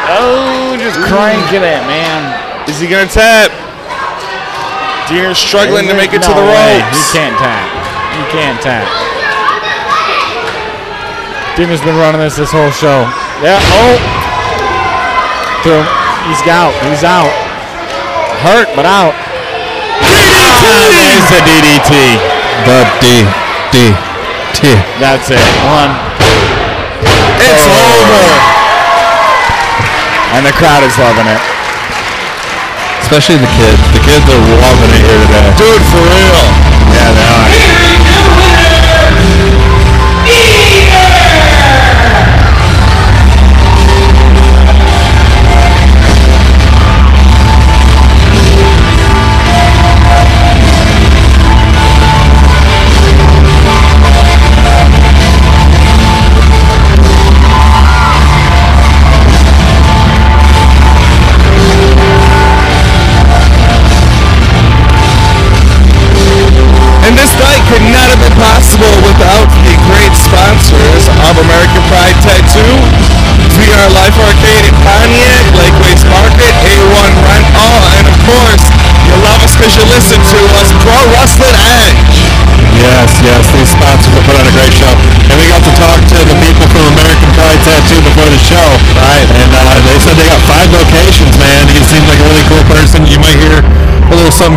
Oh, 0.06 0.78
just 0.78 1.02
cranking 1.10 1.66
it, 1.66 1.82
man. 1.90 2.30
Is 2.70 2.78
he 2.78 2.86
gonna 2.86 3.10
tap? 3.10 3.50
Deer 5.10 5.34
struggling 5.34 5.90
to 5.90 5.94
make 5.98 6.14
it 6.14 6.22
to 6.22 6.30
no 6.30 6.38
the 6.38 6.46
way. 6.46 6.78
He 6.94 7.02
can't 7.10 7.34
tap. 7.42 7.66
He 8.14 8.22
can't 8.30 8.62
tap. 8.62 8.86
Demon's 11.58 11.82
been 11.82 11.98
running 11.98 12.20
this 12.20 12.36
this 12.36 12.52
whole 12.52 12.70
show. 12.70 13.02
Yeah. 13.42 13.58
Oh. 13.58 13.98
Through. 15.66 15.82
He's 16.30 16.38
out. 16.46 16.70
He's 16.86 17.02
out. 17.02 17.41
Hurt, 18.42 18.74
but 18.74 18.82
out. 18.82 19.14
There's 20.02 21.26
the 21.30 21.40
DDT. 21.46 22.18
The 22.66 22.82
D 22.98 23.22
D 23.70 23.94
T. 24.50 24.74
That's 24.98 25.30
it. 25.30 25.38
One. 25.70 25.94
It's 27.38 27.64
over. 27.70 28.22
And 30.34 30.42
the 30.42 30.54
crowd 30.58 30.82
is 30.82 30.98
loving 30.98 31.30
it. 31.30 31.38
Especially 33.06 33.38
the 33.38 33.52
kids. 33.54 33.78
The 33.94 34.02
kids 34.02 34.26
are 34.26 34.42
loving 34.58 34.90
it 34.90 35.02
here 35.06 35.22
today. 35.22 35.46
Dude, 35.54 35.84
for 35.94 36.02
real. 36.02 36.42
Yeah, 36.90 37.14
they 37.14 37.28
are. 37.30 37.61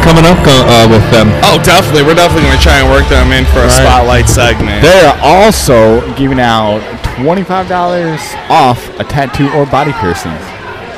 Coming 0.06 0.22
up 0.30 0.38
uh, 0.46 0.86
with 0.86 1.02
them. 1.10 1.34
Oh, 1.42 1.58
definitely. 1.66 2.06
We're 2.06 2.14
definitely 2.14 2.46
going 2.46 2.58
to 2.58 2.64
try 2.64 2.78
and 2.78 2.88
work 2.94 3.10
them 3.10 3.34
in 3.34 3.42
for 3.50 3.66
a 3.66 3.68
Right. 3.68 3.82
spotlight 3.82 4.28
segment. 4.30 4.86
They 4.86 4.94
are 5.02 5.18
also 5.26 6.06
giving 6.14 6.40
out 6.40 6.80
$25 7.18 8.22
off 8.54 8.78
a 9.02 9.04
tattoo 9.04 9.50
or 9.58 9.66
body 9.66 9.92
piercing 9.98 10.38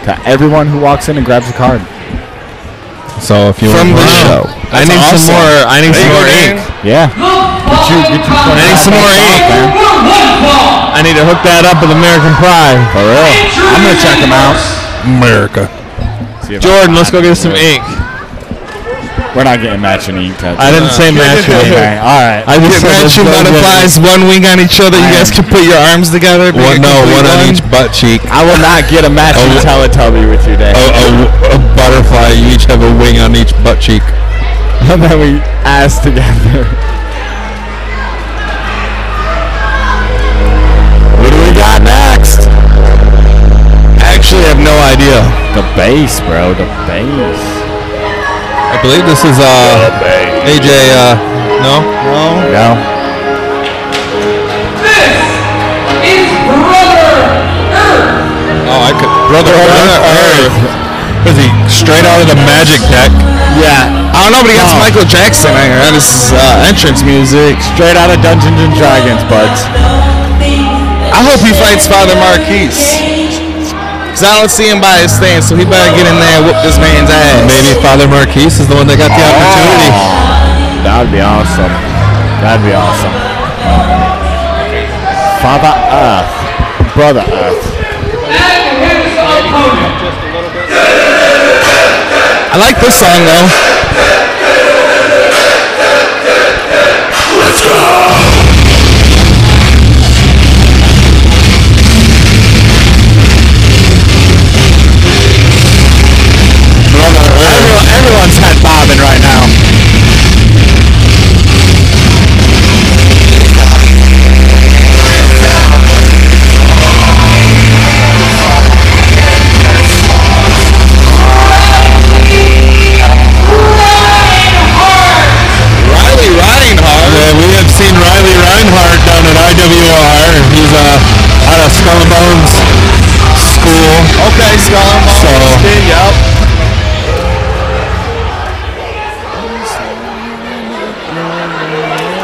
to 0.04 0.12
everyone 0.28 0.67
who 0.67 0.80
walks 0.84 1.08
in 1.08 1.15
and 1.15 1.26
grabs 1.26 1.48
a 1.50 1.54
card. 1.56 1.80
So 3.24 3.48
if 3.50 3.63
you 3.63 3.72
From 3.72 3.96
want 3.96 4.04
the 4.04 4.13
show. 4.28 4.43
I 4.76 4.84
need 4.86 4.93
awesome. 5.00 5.17
some 5.17 5.34
more. 5.34 5.56
I 5.65 5.78
need 5.82 5.96
There 5.96 6.04
some 6.06 6.13
more 6.13 6.28
ink. 6.28 6.58
Yeah. 6.86 7.08
Get 7.10 7.84
you, 7.89 7.98
get 8.12 8.22
you 8.22 8.36
I 8.36 8.62
need 8.62 8.78
some 8.78 8.93
more 8.93 9.13
ink. 9.15 9.41
I 10.93 11.00
need 11.02 11.15
to 11.17 11.26
hook 11.26 11.41
that 11.48 11.63
up 11.65 11.80
with 11.82 11.89
American 11.96 12.36
Pride. 12.38 12.78
For 12.93 13.02
real. 13.02 13.34
I'm 13.74 13.82
going 13.82 13.96
to 13.96 14.04
check 14.04 14.20
them 14.22 14.36
out. 14.36 14.54
America. 15.08 15.65
See 16.46 16.56
if 16.56 16.62
I 16.62 16.67
Jordan, 16.67 16.93
let's 16.93 17.10
go 17.10 17.22
get 17.22 17.36
some 17.36 17.56
ink. 17.58 17.82
We're 19.38 19.45
not 19.45 19.62
getting 19.62 19.78
matching 19.78 20.17
ink 20.17 20.34
tattoos. 20.41 20.58
I 20.58 20.73
didn't 20.73 20.89
say 20.97 21.13
match 21.13 21.45
Okay, 21.45 21.62
ink. 21.62 22.02
all 22.02 22.26
right. 22.26 22.41
I 22.50 22.58
just 22.58 22.82
Get 22.82 22.89
said 22.89 23.06
let's 23.06 23.13
matching 23.13 23.30
butterflies, 23.30 23.93
one 24.02 24.26
wing 24.26 24.50
on 24.50 24.58
each 24.58 24.82
other. 24.82 24.97
You 24.97 25.13
guys 25.13 25.30
can 25.30 25.45
put 25.45 25.62
your 25.62 25.78
arms 25.93 26.10
together. 26.10 26.50
One, 26.50 26.82
no, 26.82 27.06
one 27.13 27.21
on 27.30 27.45
each 27.45 27.62
butt 27.69 27.93
cheek. 27.93 28.26
I 28.34 28.41
will 28.41 28.58
not 28.58 28.89
get 28.89 29.06
a 29.06 29.13
matching 29.13 29.45
Oh. 29.45 29.62
Teletubby 29.62 30.26
with 30.26 30.41
you, 30.50 30.58
Dave. 30.58 30.73
A, 30.73 30.86
a, 30.89 31.06
a 31.54 31.60
butterfly. 31.78 32.34
You 32.34 32.58
each 32.58 32.65
have 32.65 32.82
a 32.82 32.89
wing 32.97 33.21
on 33.21 33.38
each 33.38 33.54
butt 33.62 33.78
cheek. 33.78 34.02
and 34.89 35.06
then 35.06 35.21
we 35.21 35.38
ass 35.62 36.02
together. 36.02 36.65
what 41.21 41.30
do 41.30 41.38
we 41.45 41.54
got 41.54 41.86
next? 41.86 42.41
Actually, 44.02 44.50
I 44.50 44.58
have 44.58 44.65
no 44.65 44.73
idea. 44.82 45.21
The 45.54 45.62
bass, 45.78 46.26
bro. 46.26 46.58
The 46.58 46.65
bass. 46.89 47.57
I 48.78 48.82
believe 48.84 49.06
this 49.10 49.26
is 49.26 49.40
uh 49.42 50.46
AJ. 50.46 50.70
Uh, 50.94 51.18
no, 51.66 51.82
no. 52.13 52.26
No. 52.54 52.68
Oh, 58.68 58.82
I 58.84 58.92
could. 58.94 59.10
Brother, 59.32 59.54
brother 59.56 59.98
Earth. 60.06 60.58
Was 61.26 61.36
he 61.36 61.50
straight 61.68 62.06
out 62.06 62.22
of 62.22 62.28
the 62.30 62.38
Magic 62.46 62.80
deck? 62.94 63.12
Yeah. 63.58 63.90
I 64.13 64.22
don't 64.24 64.32
know, 64.32 64.44
but 64.46 64.52
he 64.54 64.58
got 64.60 64.70
some 64.70 64.80
Oh. 64.80 64.86
Michael 64.86 65.08
Jackson 65.08 65.52
in 65.58 65.74
here. 65.74 65.92
This 65.92 66.08
is 66.08 66.32
uh, 66.36 66.68
entrance 66.70 67.02
music. 67.04 67.58
Straight 67.74 67.98
out 67.98 68.13
of 68.13 68.22
Dungeons 68.22 68.60
and 68.62 68.74
Dragons, 68.78 69.24
buds. 69.26 69.66
I 71.18 71.26
hope 71.26 71.42
he 71.42 71.52
fights 71.58 71.88
Father 71.90 72.16
Marquise. 72.16 73.07
Because 74.18 74.34
I 74.34 74.42
don't 74.42 74.50
see 74.50 74.66
him 74.66 74.82
by 74.82 74.98
his 74.98 75.14
stand, 75.14 75.46
so 75.46 75.54
he 75.54 75.62
better 75.62 75.94
get 75.94 76.10
in 76.10 76.18
there 76.18 76.42
and 76.42 76.50
whoop 76.50 76.58
this 76.66 76.82
man's 76.82 77.06
ass. 77.06 77.38
Maybe 77.46 77.78
Father 77.86 78.10
Marquise 78.10 78.58
is 78.58 78.66
the 78.66 78.74
one 78.74 78.90
that 78.90 78.98
got 78.98 79.14
the 79.14 79.22
oh. 79.22 79.30
opportunity. 79.30 79.94
That 80.82 81.06
would 81.06 81.14
be 81.14 81.22
awesome. 81.22 81.70
That'd 82.42 82.66
be 82.66 82.74
awesome. 82.74 83.14
Father 85.38 85.70
Earth. 85.94 86.34
Brother 86.98 87.22
Earth. 87.30 87.62
I 92.50 92.58
like 92.58 92.82
this 92.82 92.98
song 92.98 93.22
though. 93.22 93.46
Everyone, 97.38 98.27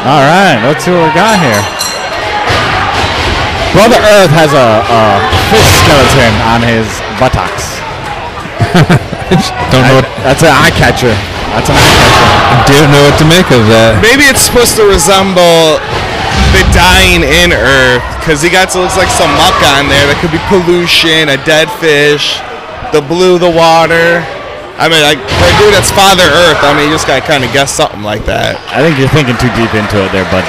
All 0.04 0.20
right, 0.20 0.60
let's 0.68 0.84
see 0.84 0.92
what 0.92 1.08
we 1.08 1.16
got 1.16 1.40
here. 1.40 1.64
Brother 3.72 3.96
Earth 3.96 4.28
has 4.36 4.52
a, 4.52 4.68
a 4.84 5.00
fish 5.48 5.64
skeleton 5.80 6.34
on 6.44 6.60
his 6.60 6.84
buttocks. 7.16 7.80
Don't 9.72 9.80
know 9.88 9.96
what, 9.96 10.06
That's 10.20 10.44
an 10.44 10.52
eye 10.52 10.76
catcher. 10.76 11.16
That's 11.56 11.72
an 11.72 11.80
eye 11.80 11.88
catcher. 11.88 12.20
I 12.52 12.84
don't 12.84 12.92
know 12.92 13.00
what 13.00 13.16
to 13.16 13.24
make 13.24 13.48
of 13.48 13.64
that. 13.72 13.96
Maybe 14.04 14.28
it's 14.28 14.44
supposed 14.44 14.76
to 14.76 14.84
resemble 14.84 15.80
the 16.52 16.60
dying 16.76 17.24
in 17.24 17.56
Earth, 17.56 18.04
because 18.20 18.44
he 18.44 18.52
got 18.52 18.76
to 18.76 18.84
looks 18.84 19.00
like 19.00 19.08
some 19.08 19.32
muck 19.40 19.56
on 19.72 19.88
there. 19.88 20.04
That 20.04 20.20
could 20.20 20.36
be 20.36 20.42
pollution, 20.52 21.32
a 21.32 21.40
dead 21.48 21.72
fish, 21.80 22.44
the 22.92 23.00
blue, 23.00 23.40
the 23.40 23.48
water. 23.48 24.20
I 24.74 24.90
mean, 24.90 25.02
like 25.06 25.22
for 25.22 25.46
a 25.46 25.54
dude 25.62 25.70
that's 25.72 25.90
Father 25.94 26.26
Earth, 26.26 26.58
I 26.66 26.74
mean, 26.74 26.90
you 26.90 26.94
just 26.98 27.06
gotta 27.06 27.22
kind 27.22 27.46
of 27.46 27.50
guess 27.54 27.70
something 27.70 28.02
like 28.02 28.26
that. 28.26 28.58
I 28.74 28.82
think 28.82 28.98
you're 28.98 29.10
thinking 29.14 29.38
too 29.38 29.50
deep 29.54 29.70
into 29.72 30.02
it 30.02 30.10
there, 30.10 30.26
bud. 30.34 30.42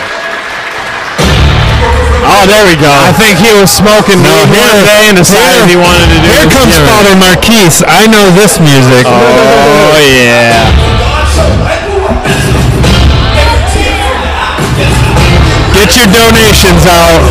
Oh, 2.25 2.43
there 2.49 2.65
we 2.65 2.73
go. 2.81 2.89
I 2.89 3.13
think 3.13 3.37
he 3.37 3.53
was 3.53 3.69
smoking 3.69 4.17
No, 4.25 4.33
weed 4.49 4.57
here- 4.57 4.65
one 4.65 4.81
day 4.81 5.03
and 5.13 5.17
decided 5.17 5.69
he 5.69 5.77
wanted 5.77 6.09
to 6.09 6.17
do 6.25 6.27
Here 6.33 6.49
comes 6.49 6.73
give. 6.73 6.89
Father 6.89 7.13
Marquise. 7.21 7.85
I 7.85 8.09
know 8.09 8.25
this 8.33 8.57
music. 8.57 9.05
Oh 9.05 9.93
yeah. 10.01 10.73
Get 15.77 15.93
your 16.01 16.09
donations 16.09 16.83
out. 16.89 17.21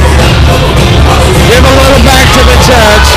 Give 1.50 1.64
a 1.64 1.74
little 1.74 2.02
back 2.06 2.26
to 2.38 2.42
the 2.46 2.58
church. 2.62 3.13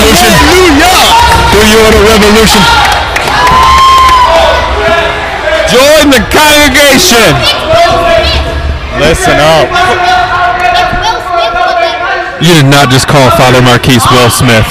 Revolution? 0.00 0.32
Do 1.52 1.58
you 1.60 1.76
want 1.84 1.94
a 1.94 2.02
revolution? 2.08 2.62
Join 5.68 6.10
the 6.10 6.22
congregation. 6.32 7.30
Listen 8.98 9.36
up. 9.38 9.68
You 12.40 12.56
did 12.56 12.66
not 12.72 12.88
just 12.88 13.06
call 13.06 13.30
Father 13.36 13.60
Marquise 13.60 14.04
Will 14.10 14.30
Smith. 14.30 14.64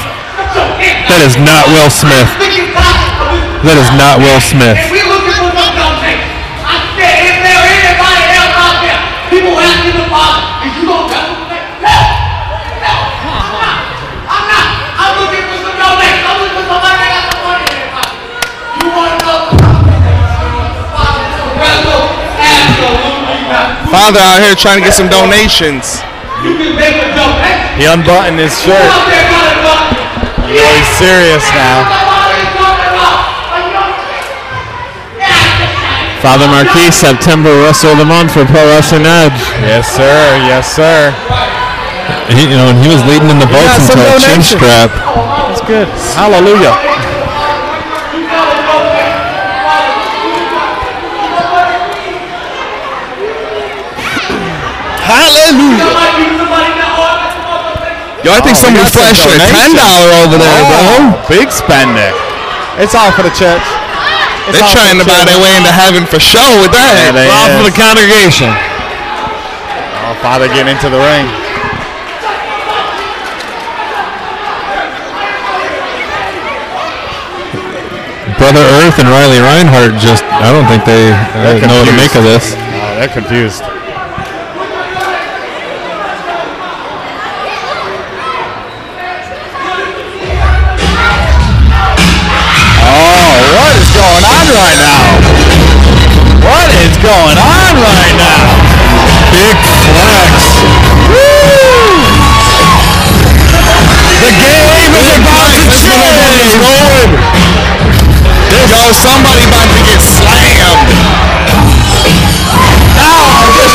That 1.09 1.21
is 1.21 1.37
not 1.37 1.69
Will 1.69 1.89
Smith. 1.93 2.29
That 3.61 3.77
is 3.77 3.89
not 3.93 4.17
Will 4.17 4.41
Smith. 4.41 4.77
If 4.77 4.89
we 4.89 5.01
looking 5.05 5.35
for 5.37 5.51
some 5.53 5.73
donations, 5.77 6.25
I 6.65 6.81
said 6.97 7.29
if 7.29 7.37
there 7.45 7.61
anybody 7.61 8.25
else 8.33 8.55
out 8.57 8.77
there, 8.81 8.97
people 9.29 9.53
asking 9.59 10.01
the 10.01 10.07
Father, 10.09 10.41
is 10.65 10.73
you 10.79 10.85
gonna 10.89 11.11
tell 11.13 11.29
them 11.29 11.45
that? 11.53 11.63
No! 11.83 11.93
No! 12.81 12.93
I'm 13.29 13.53
not! 13.61 13.77
I'm 14.25 14.45
not! 14.49 14.65
I'm 14.97 15.13
looking 15.21 15.45
for 15.45 15.57
some 15.61 15.77
donations. 15.77 16.25
I'm 16.25 16.37
looking 16.41 16.57
for 16.57 16.65
somebody 16.71 16.97
that 16.97 17.09
got 17.13 17.25
some 17.29 17.43
money 17.45 17.65
in 17.69 17.75
their 17.77 17.91
pocket. 17.93 18.17
You 18.79 18.87
wanna 18.89 19.17
know 19.21 19.39
the 19.53 20.85
Father 20.89 21.21
is 21.21 21.37
a 21.37 21.47
rebel? 21.53 22.01
Absolutely 22.39 23.39
not. 23.45 23.79
Father 23.89 24.21
out 24.21 24.38
here 24.38 24.54
trying 24.54 24.78
to 24.78 24.86
get 24.86 24.93
some 24.93 25.10
donations. 25.10 26.06
You 26.45 26.54
can 26.54 26.78
make 26.78 26.93
a 26.93 27.10
donation. 27.17 27.73
He 27.73 27.89
unbuttoned 27.89 28.38
his 28.38 28.54
shirt. 28.54 28.78
out 28.78 29.10
there 29.10 29.25
got 29.34 29.49
a 29.49 29.56
buck? 29.65 29.97
You 30.45 30.62
know 30.62 30.71
he's 30.78 30.93
serious 31.02 31.41
now. 31.58 31.89
Somebody's 31.89 32.54
talking 32.54 32.93
about 32.93 33.17
a 33.49 33.62
young 33.65 33.93
Yeah, 35.17 36.21
Father 36.21 36.45
Marquis, 36.54 36.93
September 36.93 37.49
Wrestle 37.65 37.97
of 37.97 37.97
the 37.97 38.06
Month 38.06 38.38
for 38.38 38.45
Pro 38.45 38.62
Wrestling 38.69 39.10
Edge. 39.10 39.41
Yes, 39.65 39.89
sir. 39.89 40.17
Yes, 40.45 40.69
sir. 40.69 41.10
He, 42.30 42.45
you 42.45 42.62
know, 42.62 42.69
and 42.69 42.78
he 42.78 42.93
was 42.93 43.02
leading 43.10 43.34
in 43.34 43.41
the 43.41 43.49
got 43.49 43.73
votes 43.73 43.89
until 43.89 44.06
a 44.06 44.21
chin 44.21 44.41
strap. 44.45 44.93
Oh, 44.93 45.17
oh. 45.17 45.49
That's 45.49 45.65
good. 45.65 45.89
Hallelujah. 46.13 46.78
Hallelujah. 46.78 46.88
Yo, 58.23 58.36
I 58.36 58.43
think 58.43 58.60
Oh, 58.60 58.67
we 58.67 58.75
somebody 58.75 58.84
got 58.84 58.91
some 58.91 59.03
flashed 59.15 59.23
a 59.32 59.39
ten 59.47 59.71
dollar 59.79 60.10
over 60.27 60.36
there, 60.36 60.60
bro. 60.67 60.79
Oh, 60.91 61.03
big 61.32 61.47
spender. 61.55 62.12
It's 62.79 62.91
all 62.95 63.12
for 63.15 63.23
the 63.23 63.32
church. 63.32 63.63
It's 64.51 64.60
They're 64.60 64.75
trying 64.75 64.97
the 64.99 65.05
to 65.05 65.12
buy 65.12 65.23
their 65.23 65.39
way 65.39 65.53
into 65.55 65.71
heaven 65.71 66.03
for 66.10 66.19
sure 66.19 66.53
with 66.60 66.73
Yeah, 66.75 67.12
that. 67.12 67.15
they 67.15 67.27
Off 67.32 67.51
of 67.60 67.63
is. 67.63 67.71
the 67.71 67.75
congregation. 67.79 68.49
Oh, 68.51 70.15
Father 70.19 70.47
getting 70.51 70.73
into 70.75 70.89
the 70.91 70.99
ring. 70.99 71.27
Brother 78.38 78.63
Earth 78.88 78.95
and 78.99 79.10
Riley 79.12 79.39
Reinhardt 79.43 79.99
just, 79.99 80.23
I 80.23 80.47
don't 80.55 80.63
think 80.71 80.86
they 80.88 81.12
uh, 81.12 81.60
know 81.67 81.84
what 81.84 81.89
to 81.91 81.97
make 81.99 82.15
of 82.15 82.23
this. 82.23 82.55
Oh, 82.55 82.95
they're 82.95 83.12
confused. 83.12 83.63
Right 94.59 94.75
now? 94.75 95.03
What 96.43 96.67
is 96.83 96.91
going 96.99 97.39
on 97.39 97.71
right 97.79 98.15
now? 98.19 98.43
Big 99.31 99.55
flex. 99.55 100.59
The 104.19 104.31
game 104.35 104.91
is 104.99 105.09
about 105.15 105.51
to 105.55 105.63
change. 105.79 106.59
Yo, 108.67 108.81
somebody 108.99 109.47
about 109.47 109.67
to 109.71 109.79
get 109.87 109.99
slammed. 110.03 110.91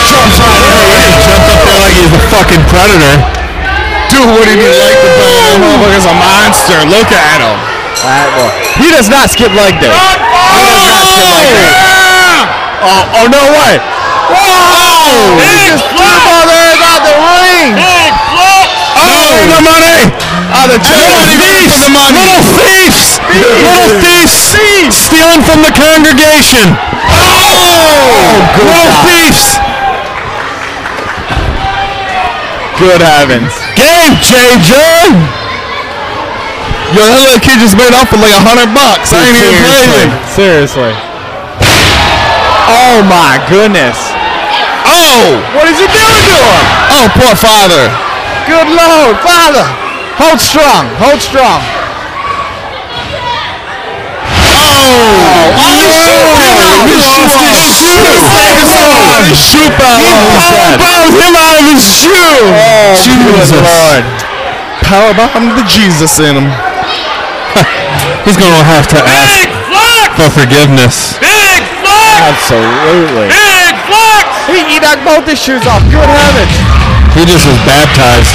Jumps 0.04 0.36
right 0.36 0.60
in. 0.60 0.84
He 1.00 1.16
jumped 1.24 1.48
up 1.48 1.60
there 1.64 1.80
like 1.80 1.96
he's 1.96 2.12
a 2.12 2.22
fucking 2.28 2.64
predator. 2.68 3.16
Dude, 4.12 4.28
what 4.30 4.44
did 4.46 4.60
he 4.60 4.68
like 4.68 5.00
the 5.00 5.10
play? 5.16 5.32
That 5.48 5.56
motherfucker's 5.64 6.06
a 6.06 6.14
monster. 6.14 6.78
Look 6.86 7.08
at 7.10 7.40
him. 7.40 7.56
He 8.76 8.90
does 8.92 9.08
not 9.08 9.30
skip 9.30 9.50
leg 9.56 9.80
day. 9.80 9.90
He 11.14 11.22
does 11.22 11.30
not 11.30 11.46
skip 11.46 11.62
leg. 11.62 12.46
Oh, 12.84 13.22
oh 13.22 13.26
no 13.30 13.42
way! 13.54 13.78
Whoa! 14.34 14.34
Oh. 14.34 15.38
He 15.38 15.70
just 15.70 15.86
threw 15.94 16.10
Brother 16.26 16.58
Earth 16.58 16.82
out 16.82 17.02
the 17.06 17.14
ring! 17.14 17.78
Oh, 17.78 18.66
the 19.46 19.62
money! 19.62 20.10
Oh, 20.50 20.66
the 20.66 20.80
Little 20.82 21.22
thieves! 21.38 21.78
Little 21.86 22.42
thieves! 22.58 23.22
Little 23.30 23.94
thieves! 24.02 24.94
Stealing 24.98 25.42
from 25.46 25.62
the 25.62 25.70
congregation! 25.70 26.74
Oh! 26.74 27.54
oh 27.54 28.42
little 28.58 28.90
thieves! 29.06 29.44
Good 32.80 33.00
heavens. 33.00 33.54
Game 33.78 34.18
changer! 34.18 35.44
Yo, 36.94 37.02
that 37.02 37.22
little 37.26 37.42
kid 37.42 37.58
just 37.58 37.74
made 37.74 37.90
off 37.90 38.10
with 38.14 38.22
like 38.22 38.34
a 38.34 38.42
hundred 38.42 38.70
bucks. 38.70 39.10
I 39.10 39.26
ain't 39.26 39.34
even 39.34 39.56
playing. 39.66 40.10
Seriously. 40.30 40.94
Oh 42.66 43.04
my 43.04 43.40
goodness. 43.48 43.96
Oh! 44.88 45.40
What 45.56 45.68
is 45.68 45.76
he 45.76 45.88
doing 45.88 46.22
to 46.24 46.36
him? 46.40 46.64
Oh, 46.92 47.06
poor 47.12 47.34
father. 47.36 47.88
Good 48.48 48.68
lord, 48.68 49.16
father! 49.24 49.64
Hold 50.20 50.40
strong, 50.40 50.88
hold 51.00 51.20
strong. 51.20 51.60
Oh! 54.44 55.54
Oh, 55.56 55.74
He 56.88 56.96
lost 57.00 57.36
his 57.40 57.64
shoe! 57.68 58.44
shoe 59.34 59.68
follow. 59.76 60.14
Powerbomb 60.78 61.16
him 61.20 61.34
out 61.34 61.56
of 61.58 61.66
his 61.68 61.84
shoe. 61.84 62.12
Oh, 62.12 62.96
Jesus. 63.00 63.50
good 63.50 63.64
Lord. 63.64 64.04
Powerbomb 64.84 65.56
the 65.56 65.64
Jesus 65.68 66.18
in 66.20 66.36
him. 66.36 66.48
He's 68.24 68.36
going 68.36 68.52
to 68.52 68.64
have 68.64 68.86
to 68.88 69.00
ask 69.00 69.48
for 70.16 70.28
forgiveness. 70.30 71.18
Big 72.24 72.40
flex! 72.40 72.56
Absolutely. 72.56 73.28
Big 73.28 73.76
flex! 73.84 74.26
He, 74.48 74.58
he 74.64 74.76
knocked 74.80 75.04
both 75.04 75.28
his 75.28 75.36
shoes 75.36 75.64
off. 75.68 75.84
Good 75.92 76.08
heavens. 76.08 76.56
He 77.12 77.28
just 77.28 77.44
was 77.44 77.60
baptized. 77.68 78.32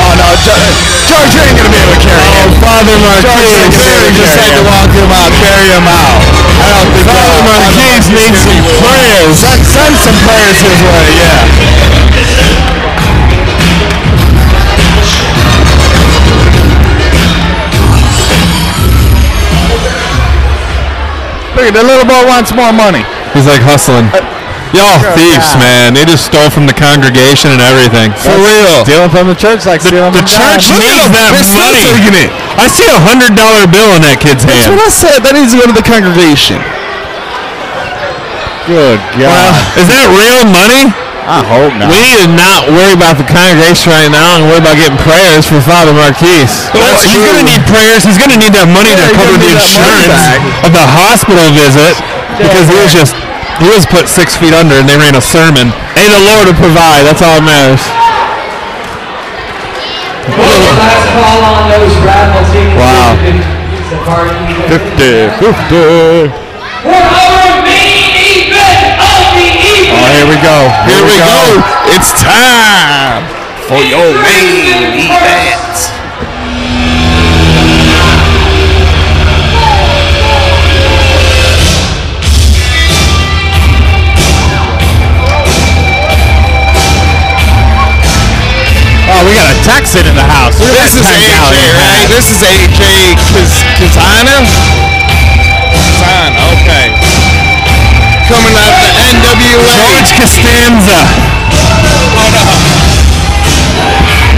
Oh 0.00 0.14
no, 0.14 0.30
George, 0.46 0.78
George 1.10 1.34
ain't 1.42 1.58
gonna 1.58 1.74
be 1.74 1.80
able 1.82 1.92
to 1.92 2.02
carry 2.06 2.22
oh, 2.22 2.46
him. 2.46 2.50
Father 2.62 2.94
George 2.94 3.26
Marquise. 3.26 3.50
ain't 3.58 3.74
gonna 3.74 3.90
be 3.90 3.98
able 3.98 4.14
to 4.14 4.22
just 4.22 4.36
had 4.38 4.52
to 4.54 4.62
walk 4.64 4.90
him 4.94 5.10
out, 5.10 5.32
carry 5.42 5.66
him 5.74 5.86
out. 5.90 6.22
I 6.62 6.66
don't 6.70 6.90
think 6.94 7.06
Father 7.10 7.42
Marquise 7.42 8.06
needs 8.14 8.38
some 8.46 8.62
prayers. 8.78 9.34
Send, 9.42 9.60
send 9.66 9.94
some 9.98 10.18
prayers 10.22 10.58
his 10.62 10.78
way, 10.86 11.06
yeah. 11.18 11.89
Look 21.60 21.68
at 21.68 21.76
the 21.76 21.84
little 21.84 22.08
boy 22.08 22.24
wants 22.24 22.56
more 22.56 22.72
money. 22.72 23.04
He's 23.36 23.44
like 23.44 23.60
hustling. 23.60 24.08
Uh, 24.16 24.24
Y'all 24.72 24.96
Good 25.02 25.18
thieves, 25.18 25.44
God. 25.52 25.60
man. 25.60 25.86
They 25.98 26.06
just 26.08 26.24
stole 26.30 26.48
from 26.48 26.64
the 26.64 26.72
congregation 26.72 27.50
and 27.52 27.60
everything. 27.60 28.14
For 28.16 28.32
real. 28.32 28.86
Stealing 28.86 29.10
from 29.12 29.26
the 29.28 29.34
church 29.36 29.66
like 29.68 29.82
The, 29.84 29.92
stealing 29.92 30.14
the 30.16 30.24
church 30.24 30.70
needs 30.72 31.04
that 31.12 31.34
money. 31.52 31.84
taking. 32.00 32.30
I 32.56 32.64
see 32.70 32.86
a 32.88 32.96
hundred 33.02 33.34
dollar 33.36 33.66
bill 33.68 33.92
in 33.98 34.00
that 34.08 34.22
kid's 34.22 34.46
That's 34.46 34.70
hand. 34.70 34.78
what 34.78 34.80
I 34.80 34.88
said. 34.94 35.20
That 35.26 35.34
needs 35.36 35.52
to 35.52 35.58
go 35.60 35.66
to 35.68 35.74
the 35.76 35.84
congregation. 35.84 36.62
Good 38.64 39.02
God. 39.18 39.52
Is 39.76 39.84
that 39.90 40.06
real 40.16 40.46
money? 40.48 40.88
I 41.30 41.46
hope 41.46 41.70
not. 41.78 41.86
We 41.86 41.94
need 42.02 42.18
to 42.26 42.30
not 42.34 42.66
worry 42.74 42.90
about 42.90 43.14
the 43.14 43.22
congregation 43.28 43.94
right 43.94 44.10
now 44.10 44.42
and 44.42 44.50
worry 44.50 44.58
about 44.58 44.74
getting 44.74 44.98
prayers 44.98 45.46
for 45.46 45.62
Father 45.62 45.94
Marquise. 45.94 46.66
That's 46.74 47.06
he's 47.06 47.22
going 47.22 47.38
to 47.38 47.46
need 47.46 47.62
prayers. 47.70 48.02
He's 48.02 48.18
going 48.18 48.34
to 48.34 48.40
need 48.40 48.50
that 48.58 48.66
money 48.66 48.90
Yeah, 48.90 48.98
to 48.98 49.06
he's 49.14 49.18
cover 49.18 49.38
the 49.38 49.46
need 49.46 49.54
that 49.54 49.62
money 49.62 49.70
insurance 49.70 50.10
back. 50.10 50.42
of 50.66 50.70
the 50.74 50.82
hospital 50.90 51.46
visit 51.54 51.94
because 52.42 52.66
he 52.66 52.74
was 52.82 52.90
just 52.90 53.14
he 53.62 53.70
was 53.70 53.86
put 53.86 54.10
six 54.10 54.34
feet 54.34 54.50
under 54.56 54.74
and 54.74 54.90
they 54.90 54.98
ran 54.98 55.14
a 55.14 55.22
sermon. 55.22 55.70
Hey, 55.94 56.10
the 56.10 56.18
Lord 56.34 56.50
will 56.50 56.58
provide. 56.58 57.06
That's 57.06 57.22
all 57.22 57.38
that 57.38 57.46
matters. 57.46 57.78
Last 60.34 61.14
call 61.14 61.38
on 61.46 61.62
those 61.70 61.94
raffle 62.02 62.42
tickets. 62.50 62.74
Wow. 62.74 63.14
It's 63.22 63.94
a 63.94 64.02
party. 64.02 64.34
50, 64.66 65.30
50. 65.38 66.50
Here 70.10 70.26
we 70.28 70.36
go. 70.42 70.58
Here 70.90 71.04
we 71.06 71.14
go. 71.16 71.62
It's 71.94 72.10
time 72.20 73.22
for 73.68 73.78
your 73.82 74.10
main 74.22 74.98
event. 74.98 75.70
Oh, 89.10 89.26
we 89.26 89.34
got 89.34 89.50
a 89.50 89.58
Texan 89.66 90.06
in 90.06 90.14
the 90.14 90.22
house. 90.22 90.54
At 90.62 90.70
This 90.70 90.94
is 90.94 91.02
10 91.02 91.18
AJ, 91.18 91.54
right? 91.74 92.06
This 92.06 92.26
is 92.30 92.40
AJ 92.46 92.82
Kaz- 93.34 93.64
Cazana. 93.74 94.38
Cazana, 95.74 96.40
okay. 96.62 96.86
Coming 98.30 98.54
out 98.54 98.74
the 98.78 98.79
NWA. 99.40 99.72
George 99.72 100.12
Costanza. 100.20 101.00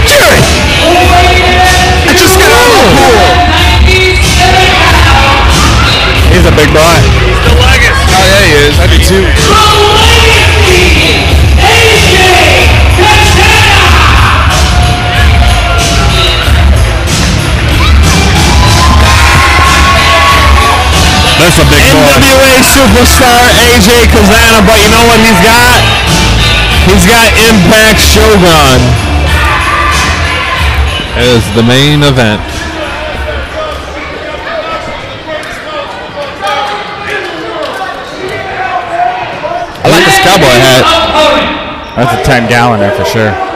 Jerry! 0.07 0.39
I 2.07 2.13
just 2.15 2.39
got 2.39 2.51
out 2.55 2.63
of 2.63 2.71
the 2.71 2.95
pool. 2.95 3.27
He's 6.31 6.45
a 6.47 6.55
big 6.55 6.71
boy. 6.71 6.97
He's 7.03 7.43
The 7.43 7.53
legacy. 7.59 8.15
Oh, 8.15 8.23
yeah, 8.23 8.47
he 8.47 8.51
is. 8.63 8.79
I 8.79 8.87
do 8.87 8.97
too. 9.03 10.52
That's 21.43 21.59
a 21.59 21.67
big 21.67 21.83
boy. 21.91 22.07
NWA 22.23 22.55
superstar 22.63 23.51
AJ 23.59 24.07
Cazana, 24.15 24.63
but 24.63 24.79
you 24.79 24.87
know 24.87 25.03
what 25.11 25.19
he's 25.19 25.43
got? 25.43 25.75
He's 26.87 27.03
got 27.03 27.27
Impact 27.35 27.99
Shogun. 27.99 28.79
As 31.19 31.43
the 31.53 31.63
main 31.63 31.99
event. 32.01 32.39
I 39.83 39.89
like 39.91 40.05
this 40.07 40.19
cowboy 40.23 40.47
hat. 40.63 40.87
That's 41.97 42.21
a 42.21 42.23
10 42.23 42.47
galloner 42.47 42.95
for 42.95 43.03
sure. 43.03 43.52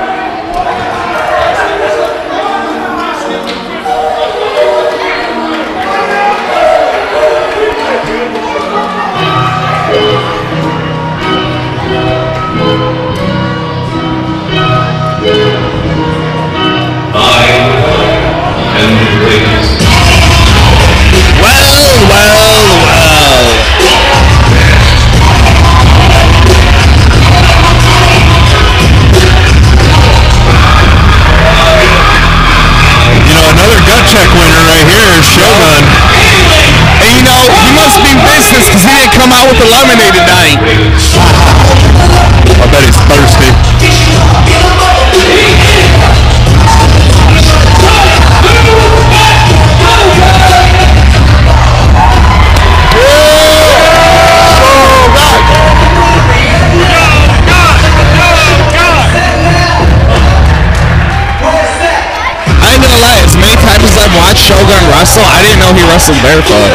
Wrestle, 65.07 65.23
I 65.23 65.39
didn't 65.39 65.59
know 65.63 65.71
he 65.71 65.87
wrestled 65.87 66.19
barefoot. 66.19 66.67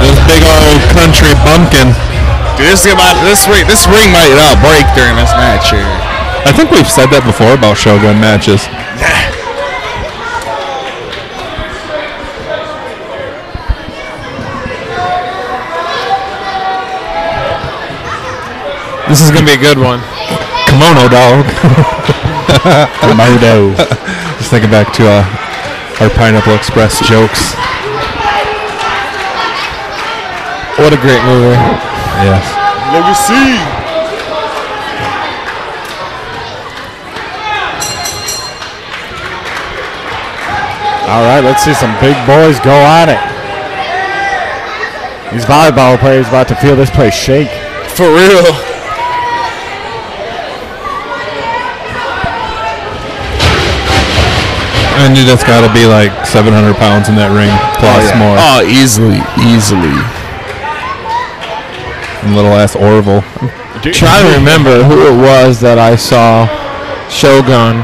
This 0.00 0.16
big 0.24 0.40
old 0.40 0.80
country 0.96 1.36
bumpkin. 1.44 1.92
Dude, 2.56 2.72
this 2.72 2.86
is 2.86 2.94
about 2.94 3.20
this 3.28 3.44
ring. 3.44 3.68
This 3.68 3.84
ring 3.84 4.08
might 4.08 4.32
uh, 4.32 4.56
break 4.64 4.88
during 4.96 5.16
this 5.20 5.36
match 5.36 5.68
here. 5.68 5.84
I 6.48 6.52
think 6.56 6.70
we've 6.70 6.88
said 6.88 7.12
that 7.12 7.28
before 7.28 7.52
about 7.52 7.76
Shogun 7.76 8.16
matches. 8.16 8.64
This 19.10 19.22
is 19.22 19.30
gonna 19.34 19.44
be 19.44 19.54
a 19.54 19.58
good 19.58 19.76
one. 19.76 19.98
Kimono 20.70 21.10
dog. 21.10 21.42
Modo. 23.18 23.74
Just 24.38 24.50
thinking 24.50 24.70
back 24.70 24.94
to 24.94 25.02
uh, 25.02 25.26
our 25.98 26.08
Pineapple 26.10 26.54
Express 26.54 27.00
jokes. 27.08 27.54
What 30.78 30.94
a 30.94 31.00
great 31.02 31.18
movie. 31.26 31.58
Yes. 32.22 32.46
Legacy. 32.94 33.58
All 41.10 41.26
right, 41.26 41.42
let's 41.42 41.64
see 41.64 41.74
some 41.74 41.92
big 41.98 42.14
boys 42.30 42.60
go 42.60 42.78
on 42.78 43.08
it. 43.08 43.18
These 45.32 45.46
volleyball 45.46 45.98
players 45.98 46.28
about 46.28 46.46
to 46.46 46.54
feel 46.54 46.76
this 46.76 46.90
place 46.90 47.14
shake. 47.14 47.50
For 47.96 48.06
real. 48.06 48.69
I 55.00 55.08
knew 55.08 55.24
that's 55.24 55.44
got 55.44 55.64
to 55.66 55.72
be 55.72 55.88
like 55.88 56.12
700 56.28 56.76
pounds 56.76 57.08
in 57.08 57.16
that 57.16 57.32
ring 57.32 57.48
oh, 57.48 57.80
plus 57.80 58.12
more. 58.20 58.36
Oh, 58.36 58.60
easily, 58.68 59.20
easily. 59.40 59.96
And 62.20 62.36
little 62.36 62.52
ass 62.52 62.76
Orville. 62.76 63.24
Trying 63.80 64.28
to 64.28 64.36
remember 64.36 64.84
who 64.84 65.08
it 65.08 65.16
was 65.16 65.60
that 65.64 65.80
I 65.80 65.96
saw 65.96 66.44
Shogun 67.08 67.80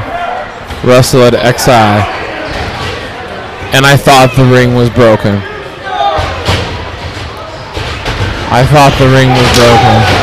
wrestle 0.85 1.25
at 1.25 1.33
XI, 1.33 2.05
and 3.75 3.81
I 3.81 3.97
thought 3.97 4.31
the 4.37 4.45
ring 4.45 4.75
was 4.75 4.89
broken. 4.89 5.41
I 8.53 8.61
thought 8.69 8.93
the 9.01 9.09
ring 9.09 9.27
was 9.33 9.49
broken. 9.57 10.16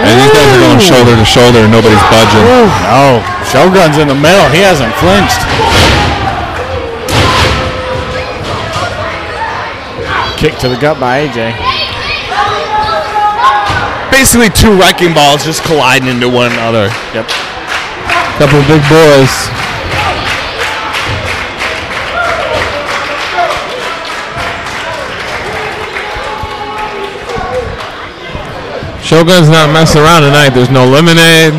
And 0.00 0.16
these 0.16 0.32
guys 0.32 0.48
are 0.48 0.62
going 0.64 0.80
shoulder 0.80 1.12
to 1.12 1.26
shoulder 1.28 1.60
and 1.64 1.72
nobody's 1.72 2.00
budging. 2.08 2.44
No, 2.88 3.20
Shogun's 3.44 4.00
in 4.00 4.08
the 4.08 4.16
middle. 4.16 4.48
He 4.48 4.64
hasn't 4.64 4.92
flinched. 4.96 5.44
Kick 10.40 10.56
to 10.64 10.68
the 10.72 10.80
gut 10.80 10.98
by 10.98 11.28
AJ. 11.28 11.52
Basically, 14.10 14.48
two 14.48 14.72
wrecking 14.80 15.12
balls 15.12 15.44
just 15.44 15.62
colliding 15.64 16.08
into 16.08 16.28
one 16.28 16.50
another. 16.52 16.88
Yep. 17.12 17.28
Couple 18.40 18.58
of 18.58 18.66
big 18.66 18.80
boys. 18.88 19.59
Shogun's 29.10 29.48
not 29.48 29.72
messing 29.74 30.02
around 30.02 30.22
tonight. 30.22 30.50
There's 30.50 30.70
no 30.70 30.86
lemonade. 30.86 31.54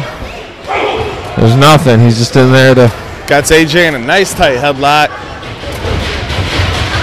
There's 1.35 1.57
nothing. 1.59 1.99
He's 1.99 2.17
just 2.17 2.33
in 2.37 2.49
there 2.49 2.73
to. 2.75 2.87
Got 3.27 3.43
AJ 3.43 3.89
in 3.89 3.95
a 3.95 3.99
nice 3.99 4.33
tight 4.33 4.55
headlock. 4.55 5.09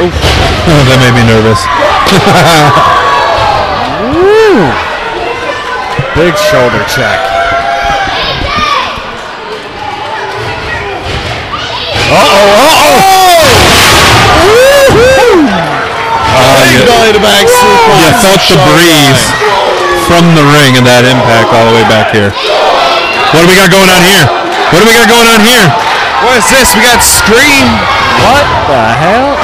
Oh, 0.71 0.85
that 0.85 1.01
made 1.01 1.17
me 1.17 1.25
nervous. 1.27 1.59
Big 6.15 6.37
shoulder 6.39 6.85
check. 6.87 7.19
Uh, 16.39 16.63
you, 16.73 16.87
Belly 16.87 17.13
to 17.13 17.19
back 17.21 17.47
suplex. 17.49 18.07
you 18.07 18.13
felt 18.23 18.43
the 18.49 18.57
breeze 18.71 19.38
from 20.09 20.25
the 20.33 20.47
ring 20.57 20.73
and 20.81 20.89
that 20.89 21.05
impact 21.05 21.53
all 21.53 21.69
the 21.69 21.77
way 21.77 21.85
back 21.85 22.09
here. 22.17 22.33
What 23.37 23.45
do 23.45 23.53
we 23.53 23.61
got 23.61 23.69
going 23.69 23.93
on 23.93 24.01
here? 24.01 24.25
What 24.73 24.81
do 24.81 24.89
we 24.89 24.97
got 24.97 25.05
going 25.05 25.29
on 25.29 25.45
here? 25.45 25.69
What 26.25 26.41
is 26.41 26.49
this? 26.49 26.73
We 26.73 26.81
got 26.81 27.05
Scream. 27.05 27.69
What 28.25 28.49
the 28.73 28.85
hell? 28.97 29.37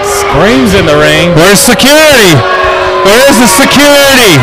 Screams 0.00 0.72
in 0.72 0.88
the 0.88 0.96
ring. 0.96 1.36
Where's 1.36 1.60
security? 1.60 2.32
Where 3.04 3.20
is 3.28 3.36
the 3.36 3.52
security? 3.52 4.40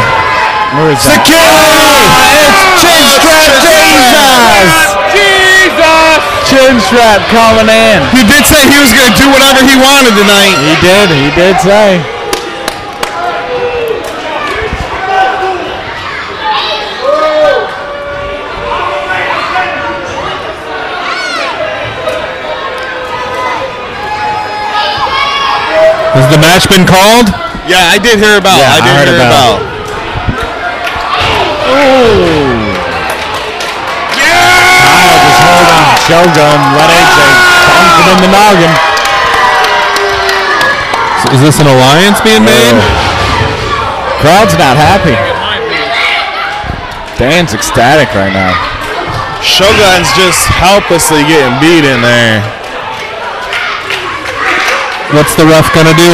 Where 0.77 0.93
is 0.93 1.01
that? 1.01 1.25
Security! 1.25 1.81
Ah, 2.13 2.45
it's 2.45 2.62
Chin 2.77 3.03
Strap 3.10 3.57
Jesus! 3.57 4.86
Jesus! 5.17 6.21
Chin 6.45 6.75
Strap 6.77 7.19
coming 7.34 7.73
in. 7.73 8.05
He 8.13 8.21
did 8.21 8.45
say 8.45 8.69
he 8.69 8.77
was 8.77 8.93
going 8.93 9.10
to 9.10 9.17
do 9.17 9.27
whatever 9.34 9.65
he 9.65 9.75
wanted 9.81 10.13
tonight. 10.13 10.55
He 10.62 10.77
did. 10.77 11.10
He 11.10 11.34
did 11.34 11.57
say. 11.57 12.20
Has 26.21 26.29
the 26.29 26.38
match 26.38 26.69
been 26.69 26.86
called? 26.86 27.34
Yeah, 27.65 27.81
I 27.89 27.97
did 27.97 28.21
hear 28.21 28.38
about. 28.38 28.62
Yeah, 28.62 28.77
I 28.77 28.79
did 28.86 28.93
I 28.93 28.97
heard 29.01 29.10
hear 29.10 29.25
about. 29.25 29.57
about. 29.57 29.81
Kyle 34.21 35.17
just 35.17 35.41
hold 35.41 35.65
on. 35.65 35.97
Shogun. 36.05 36.60
Let 36.77 36.93
AJ 36.93 37.17
bump 37.73 37.97
him 37.97 38.07
in 38.13 38.17
the 38.21 38.29
noggin. 38.29 38.73
Is 41.34 41.41
this 41.41 41.57
an 41.57 41.65
alliance 41.65 42.21
being 42.21 42.45
made? 42.45 42.77
Crowd's 44.21 44.53
not 44.62 44.77
happy. 44.77 45.17
Dan's 47.17 47.53
ecstatic 47.57 48.13
right 48.13 48.34
now. 48.34 48.53
Shogun's 49.41 50.13
just 50.13 50.45
helplessly 50.45 51.25
getting 51.25 51.57
beat 51.57 51.81
in 51.81 52.01
there. 52.05 52.61
What's 55.12 55.36
the 55.36 55.43
ref 55.43 55.67
gonna 55.76 55.91
do? 55.93 56.12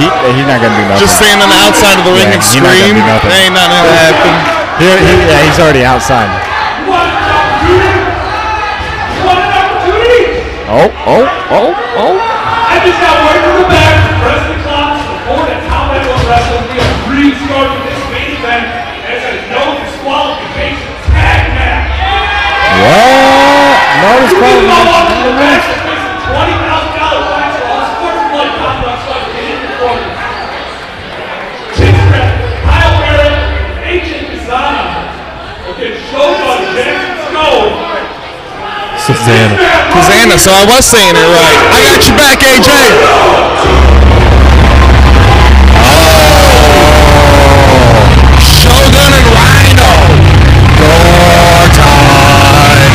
He, 0.00 0.06
he's 0.08 0.46
not 0.48 0.62
gonna 0.62 0.72
do 0.78 0.84
nothing. 0.88 1.02
Just 1.04 1.20
stand 1.20 1.42
on 1.44 1.50
the 1.52 1.58
outside 1.66 1.98
of 2.00 2.04
the 2.08 2.14
ring 2.16 2.30
Yeah, 2.30 2.38
and 2.38 2.40
he 2.40 2.60
not 2.62 2.72
gonna 2.72 2.80
scream. 2.80 2.96
do 2.96 3.04
nothing. 3.04 3.30
Ain't 3.34 3.52
nothing 3.52 3.76
gonna 3.76 3.92
happen. 3.92 4.32
He, 4.80 4.86
he, 4.88 5.12
yeah, 5.28 5.44
he's 5.44 5.58
already 5.60 5.84
outside. 5.84 6.30
You 6.80 6.88
want 6.88 7.10
an 7.12 7.20
opportunity? 7.20 8.00
You 9.12 9.22
want 9.28 9.40
an 9.44 9.52
opportunity? 9.52 10.22
Oh, 10.70 10.88
oh, 11.10 11.26
oh, 11.52 11.68
oh. 12.00 12.14
I 12.16 12.80
just 12.86 12.96
got 13.04 13.14
word 13.20 13.40
from 13.44 13.56
the 13.60 13.68
back. 13.68 13.94
President 14.24 14.60
Klopp 14.64 14.96
before 15.04 15.44
that 15.44 15.60
Tom 15.68 15.92
Edwards 15.92 16.24
wrestling 16.24 16.64
be 16.72 16.78
a 16.80 16.88
restart 17.12 17.68
this 17.84 18.00
main 18.14 18.30
event 18.40 18.64
as 19.10 19.20
a 19.28 19.32
no 19.52 19.76
disqualification 19.84 20.88
tag 21.12 21.52
match. 21.52 21.92
What? 22.80 23.76
No 24.00 24.10
disqualification. 24.24 24.72
can 24.72 24.88
go 24.88 24.96
up 24.96 25.04
to 25.12 25.18
the 25.28 25.34
match 25.36 25.66
and 25.68 25.80
win 25.84 25.98
some 26.00 26.16
twenty 26.30 26.56
thousand 26.64 26.94
dollar 26.96 27.22
fines 27.28 27.54
for 27.58 27.66
all 27.68 27.84
sports 27.98 28.22
blood 28.30 28.50
complex 28.56 28.98
like 29.10 29.26
they 29.34 29.44
did 29.50 29.60
before. 29.66 29.98
Chin 31.76 31.92
strap, 32.06 32.30
Kyle 32.64 32.94
Barrett, 33.02 33.36
AJ 33.90 34.10
Cazana 34.30 34.86
against 35.74 36.00
Shogun 36.14 36.60
Jackson 36.78 37.18
Stone. 37.28 37.74
Susanna. 39.00 39.56
Cazana, 39.96 40.36
so 40.36 40.52
I 40.52 40.68
was 40.68 40.84
saying 40.84 41.16
it 41.16 41.24
right. 41.24 41.60
I 41.72 41.80
got 41.88 42.04
your 42.04 42.16
back, 42.20 42.44
AJ. 42.44 42.68
Oh. 45.80 46.30
And 49.00 49.26
Rhino. 49.32 49.90
Time. 51.72 52.92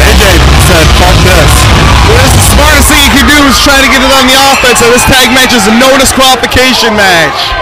AJ 0.00 0.22
said, 0.64 0.86
fuck 0.96 1.16
this. 1.28 1.52
Well, 2.08 2.16
that's 2.16 2.32
the 2.32 2.48
smartest 2.56 2.88
thing 2.88 3.04
you 3.04 3.12
could 3.12 3.28
do 3.28 3.38
is 3.44 3.60
try 3.60 3.76
to 3.84 3.88
get 3.92 4.00
it 4.00 4.08
on 4.08 4.24
the 4.24 4.36
offense. 4.48 4.80
So 4.80 4.88
this 4.88 5.04
tag 5.04 5.28
match 5.36 5.52
is 5.52 5.68
a 5.68 5.74
no 5.76 5.92
disqualification 6.00 6.96
match. 6.96 7.52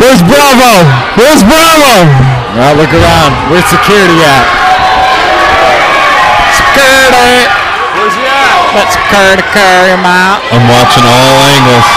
Where's 0.00 0.24
Bravo? 0.24 0.88
Where's 1.20 1.44
Bravo? 1.44 2.08
Well, 2.56 2.74
look 2.80 2.92
around. 2.96 3.52
Where's 3.52 3.68
security 3.68 4.16
at? 4.24 4.69
Security. 6.70 7.50
Where's 7.98 8.14
he 8.14 8.22
at? 8.22 8.70
Let 8.78 8.86
security 8.94 9.42
carry 9.50 9.90
him 9.90 10.06
out. 10.06 10.38
I'm 10.54 10.62
watching 10.70 11.02
all 11.02 11.34
angles. 11.42 11.88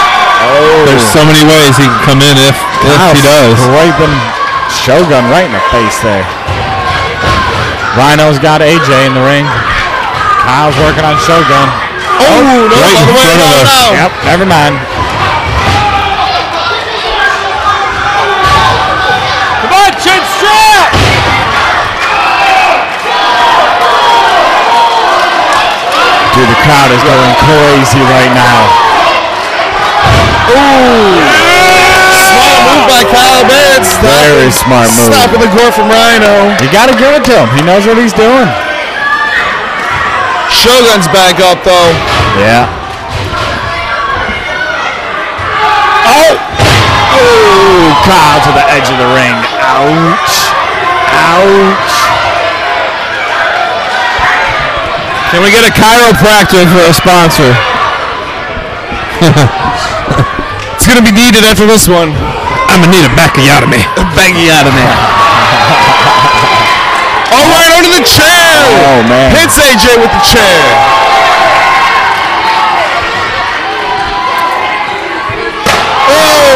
Oh. 0.44 0.84
There's 0.90 1.06
so 1.06 1.22
many 1.22 1.46
ways 1.46 1.78
he 1.78 1.86
can 1.86 2.00
come 2.02 2.20
in 2.20 2.34
if 2.36 2.58
if 2.82 2.98
he 3.14 3.20
does. 3.22 3.56
Wiping 3.70 4.14
Shogun 4.68 5.30
right 5.30 5.46
in 5.46 5.54
the 5.54 5.64
face 5.70 5.96
there. 6.02 6.26
Rhino's 7.94 8.42
got 8.42 8.60
AJ 8.60 9.06
in 9.06 9.14
the 9.14 9.22
ring. 9.22 9.46
Kyle's 10.42 10.74
working 10.82 11.06
on 11.06 11.14
Shogun. 11.22 11.68
Oh, 12.18 12.42
no, 12.42 12.66
Right 12.66 12.90
in 12.90 12.98
all 12.98 13.06
the 13.06 13.14
way 13.14 13.30
front 13.30 13.42
of 13.42 13.50
us. 13.62 13.70
Yep, 13.94 14.12
never 14.26 14.46
mind. 14.46 14.74
Come 19.62 19.72
on, 19.72 19.90
Chin 20.02 20.22
Strap! 20.36 20.90
Dude, 26.34 26.50
the 26.50 26.53
crowd 26.64 26.90
is 26.96 27.04
going 27.04 27.34
crazy 27.44 28.00
right 28.08 28.32
now. 28.32 28.58
Ooh! 30.48 31.20
Smart 32.16 32.56
move 32.64 32.84
by 32.88 33.04
Kyle 33.04 33.44
Barrett. 33.44 33.84
Very 34.00 34.48
smart 34.48 34.88
move. 34.96 35.12
Stopping 35.12 35.40
the 35.44 35.50
gore 35.52 35.72
from 35.76 35.92
Rhino. 35.92 36.56
You 36.64 36.68
gotta 36.72 36.96
give 36.96 37.12
it 37.12 37.24
to 37.28 37.34
him. 37.36 37.48
He 37.52 37.60
knows 37.60 37.84
what 37.84 38.00
he's 38.00 38.16
doing. 38.16 38.48
Shogun's 40.48 41.08
back 41.12 41.36
up 41.44 41.60
though. 41.68 41.92
Yeah. 42.40 42.64
Oh! 46.08 46.32
Oh! 47.12 47.92
Kyle 48.08 48.40
to 48.40 48.52
the 48.56 48.64
edge 48.72 48.88
of 48.88 48.96
the 48.96 49.08
ring. 49.12 49.36
Ouch. 49.60 50.48
Ouch. 51.12 51.83
Can 55.34 55.42
we 55.42 55.50
get 55.50 55.66
a 55.66 55.74
chiropractor 55.74 56.62
for 56.70 56.78
a 56.86 56.94
sponsor? 56.94 57.50
It's 60.78 60.86
gonna 60.86 61.02
be 61.02 61.10
needed 61.10 61.42
after 61.42 61.66
this 61.66 61.88
one. 61.88 62.14
I'm 62.70 62.78
gonna 62.78 62.94
need 62.94 63.02
a 63.02 63.10
out 63.50 63.64
of 63.66 63.70
me. 63.70 64.84
oh, 67.34 67.46
right 67.50 67.72
under 67.74 67.90
the 67.98 68.04
chair. 68.06 68.62
Oh, 68.84 69.02
man. 69.10 69.34
Hits 69.34 69.58
AJ 69.58 69.98
with 69.98 70.12
the 70.12 70.22
chair. 70.22 70.60
Oh. 76.14 76.54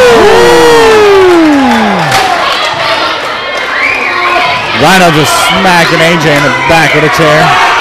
Rhino 4.79 5.11
just 5.19 5.35
smacking 5.51 5.99
AJ 5.99 6.37
in 6.37 6.43
the 6.47 6.55
back 6.69 6.95
of 6.95 7.03
the 7.03 7.11
chair. 7.17 7.78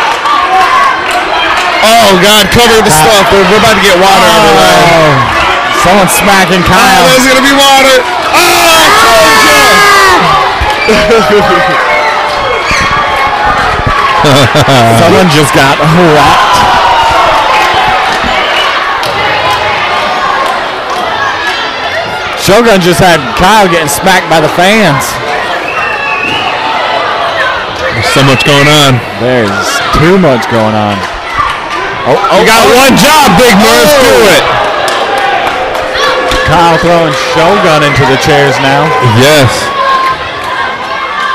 Oh 1.84 2.18
God, 2.24 2.48
cover 2.54 2.80
the 2.82 2.92
stuff. 2.94 3.28
We're, 3.32 3.44
we're 3.52 3.60
about 3.62 3.76
to 3.78 3.84
get 3.86 3.98
water 4.00 4.28
everywhere. 4.28 4.78
Oh, 4.88 5.14
someone's 5.84 6.16
smacking 6.16 6.64
Oh, 6.64 6.72
Kyle. 6.72 7.04
there's 7.06 7.28
gonna 7.28 7.46
be 7.46 7.54
water. 7.56 7.98
Oh, 8.34 8.48
Someone 15.00 15.30
just 15.30 15.54
got 15.54 15.78
whacked. 15.80 16.58
Shogun 22.38 22.80
just 22.80 23.02
had 23.04 23.20
Kyle 23.36 23.68
getting 23.68 23.92
smacked 23.92 24.30
by 24.32 24.40
the 24.40 24.48
fans. 24.56 25.04
There's 27.92 28.08
so 28.14 28.24
much 28.24 28.46
going 28.46 28.70
on. 28.70 28.96
There's 29.20 29.68
too 30.00 30.16
much 30.22 30.48
going 30.48 30.78
on. 30.78 30.96
Oh, 32.08 32.16
oh, 32.16 32.40
You 32.40 32.48
got 32.48 32.64
oh, 32.64 32.72
oh. 32.72 32.82
one 32.88 32.96
job, 32.96 33.28
Big 33.36 33.52
Murph. 33.60 33.92
Do 34.00 34.16
oh. 34.16 34.36
it. 34.40 34.44
Kyle 36.48 36.80
throwing 36.80 37.12
Shogun 37.36 37.84
into 37.84 38.08
the 38.08 38.16
chairs 38.24 38.56
now. 38.64 38.88
Yes. 39.20 39.52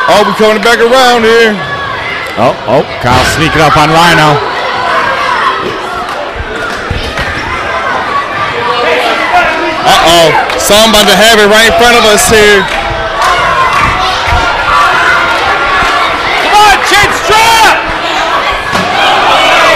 Oh, 0.08 0.24
we're 0.24 0.32
coming 0.40 0.64
back 0.64 0.80
around 0.80 1.28
here. 1.28 1.52
Oh, 2.40 2.56
oh, 2.72 2.82
Kyle 3.04 3.20
sneaking 3.36 3.60
up 3.60 3.76
on 3.76 3.92
Rhino. 3.92 4.32
Uh-oh. 9.84 10.56
Someone 10.56 10.88
about 10.88 11.12
to 11.12 11.16
have 11.20 11.36
it 11.36 11.52
right 11.52 11.68
in 11.68 11.76
front 11.76 12.00
of 12.00 12.04
us 12.08 12.24
here. 12.32 12.64
Come 16.48 16.56
on, 16.56 16.80
chin 16.88 17.12
strap! 17.20 17.76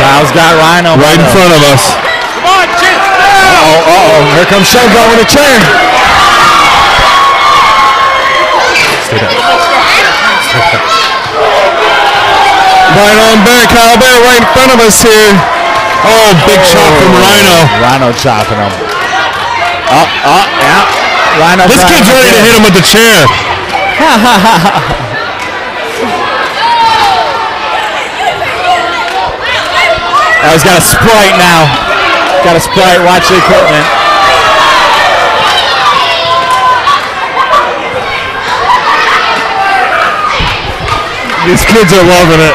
Kyle's 0.07 0.31
got 0.31 0.55
Rhino. 0.55 0.95
by 0.95 1.03
Right 1.03 1.19
in 1.19 1.27
front 1.35 1.51
of 1.51 1.67
us. 1.67 1.83
Come 2.39 2.47
on, 2.47 2.71
chin 2.79 2.95
strap! 2.95 3.27
Oh, 3.59 3.91
oh, 3.91 4.07
oh, 4.07 4.39
here 4.39 4.47
comes 4.47 4.71
Shogun 4.71 5.03
with 5.11 5.27
a 5.27 5.29
chair. 5.29 5.59
Right 12.95 13.19
on 13.19 13.43
back, 13.43 13.67
Kyle 13.75 13.99
Bear 13.99 14.23
right 14.23 14.39
in 14.39 14.47
front 14.55 14.71
of 14.71 14.79
us 14.79 15.03
here. 15.03 15.35
Oh, 16.07 16.39
big 16.47 16.63
oh, 16.63 16.71
chop 16.71 16.87
from 17.03 17.11
Rhino. 17.19 17.67
Rhino 17.83 18.15
chopping 18.15 18.63
him. 18.63 18.71
Oh, 19.91 20.07
oh, 20.23 20.47
yeah. 20.63 20.87
Rhino 21.35 21.67
This 21.67 21.83
trying 21.83 21.99
kid's 21.99 22.15
ready 22.15 22.31
to 22.31 22.41
hit 22.47 22.55
him 22.55 22.63
with 22.63 22.79
the 22.79 22.87
chair. 22.87 23.27
Oh, 30.47 30.55
he's 30.55 30.63
got 30.63 30.79
a 30.79 30.87
Sprite 30.87 31.35
now. 31.43 31.67
Got 32.47 32.55
a 32.55 32.63
Sprite. 32.63 33.03
Watch 33.03 33.27
the 33.27 33.35
equipment. 33.35 33.83
These 41.51 41.67
kids 41.67 41.91
are 41.91 42.07
loving 42.07 42.39
it. 42.39 42.55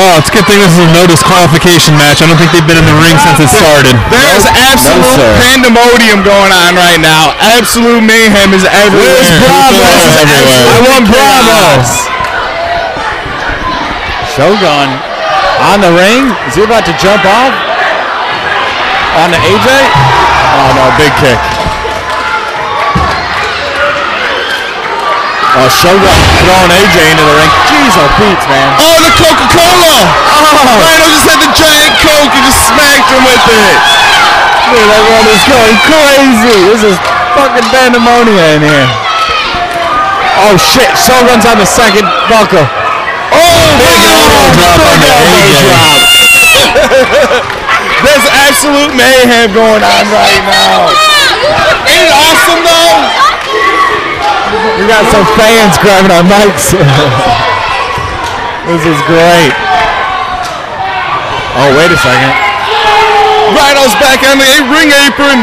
Oh, 0.00 0.16
it's 0.16 0.32
a 0.32 0.40
good 0.40 0.48
thing 0.48 0.64
this 0.64 0.72
is 0.72 0.80
a 0.80 0.88
no 0.96 1.04
disqualification 1.04 1.92
match. 2.00 2.24
I 2.24 2.32
don't 2.32 2.40
think 2.40 2.56
they've 2.56 2.64
been 2.64 2.80
in 2.80 2.88
the 2.88 2.96
ring 2.96 3.20
since 3.20 3.36
it 3.44 3.52
started. 3.52 3.92
There's 4.08 4.48
absolute 4.56 5.12
sir. 5.12 5.28
pandemonium 5.44 6.24
going 6.24 6.56
on 6.56 6.72
right 6.72 7.04
now. 7.04 7.36
Absolute 7.36 8.00
mayhem 8.00 8.56
is 8.56 8.64
everywhere. 8.64 9.12
Where's 9.12 9.28
Bravo? 9.44 9.76
This 9.76 10.08
is 10.08 10.24
Everywhere. 10.24 10.72
I 10.72 10.78
want 10.88 11.04
Bravo. 11.04 11.84
Shogun 14.24 15.09
on 15.68 15.84
the 15.84 15.92
ring. 15.92 16.32
Is 16.48 16.56
he 16.56 16.64
about 16.64 16.88
to 16.88 16.94
jump 16.96 17.24
off? 17.28 17.52
On 19.20 19.28
the 19.28 19.40
AJ? 19.42 19.68
Oh 19.68 20.70
no, 20.74 20.84
big 20.96 21.12
kick. 21.20 21.40
Oh, 25.60 25.68
Shogun 25.68 26.18
throwing 26.40 26.72
AJ 26.72 26.96
into 27.12 27.24
the 27.26 27.36
ring. 27.36 27.52
Jeez, 27.68 27.94
oh 28.00 28.08
Pete, 28.16 28.44
man. 28.48 28.70
Oh, 28.80 28.96
the 29.02 29.12
Coca-Cola! 29.18 29.94
Oh, 30.40 30.78
Rhino 30.80 31.04
just 31.10 31.26
had 31.28 31.42
the 31.42 31.52
giant 31.52 31.92
Coke 32.00 32.32
and 32.32 32.44
just 32.48 32.64
smacked 32.70 33.10
him 33.12 33.22
with 33.28 33.44
it. 33.50 33.76
dude, 34.72 34.88
everyone 34.88 35.26
is 35.28 35.44
going 35.44 35.76
crazy. 35.84 36.56
This 36.70 36.82
is 36.86 36.96
fucking 37.36 37.66
pandemonium 37.74 38.40
in 38.56 38.62
here. 38.62 38.88
Oh 40.48 40.56
shit, 40.56 40.88
Shogun's 40.96 41.44
on 41.44 41.60
the 41.60 41.68
second 41.68 42.08
buckle. 42.30 42.64
Oh, 43.36 43.76
big 43.76 43.99
elbow 44.40 44.70
drop 44.80 44.80
on 44.88 44.96
the 45.04 45.12
AJ. 45.36 45.70
There's 48.00 48.26
absolute 48.48 48.92
mayhem 48.96 49.52
going 49.52 49.84
on 49.84 50.04
right 50.08 50.44
now. 50.48 50.88
Ain't 51.84 52.08
it 52.08 52.14
awesome 52.16 52.64
though? 52.64 52.96
We 54.80 54.88
got 54.88 55.04
some 55.12 55.26
fans 55.36 55.76
grabbing 55.78 56.10
our 56.10 56.24
mics. 56.24 56.72
this 58.68 58.82
is 58.82 58.98
great. 59.06 59.52
Oh, 61.60 61.68
wait 61.76 61.90
a 61.92 61.98
second. 62.00 62.34
Rhino's 63.52 63.94
back 64.00 64.22
on 64.24 64.38
the 64.38 64.50
ring 64.70 64.90
apron. 65.04 65.40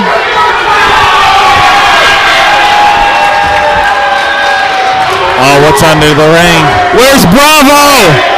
Oh, 5.39 5.55
what's 5.61 5.83
under 5.83 6.11
the 6.17 6.27
ring? 6.33 6.63
Where's 6.97 7.23
Bravo? 7.29 8.36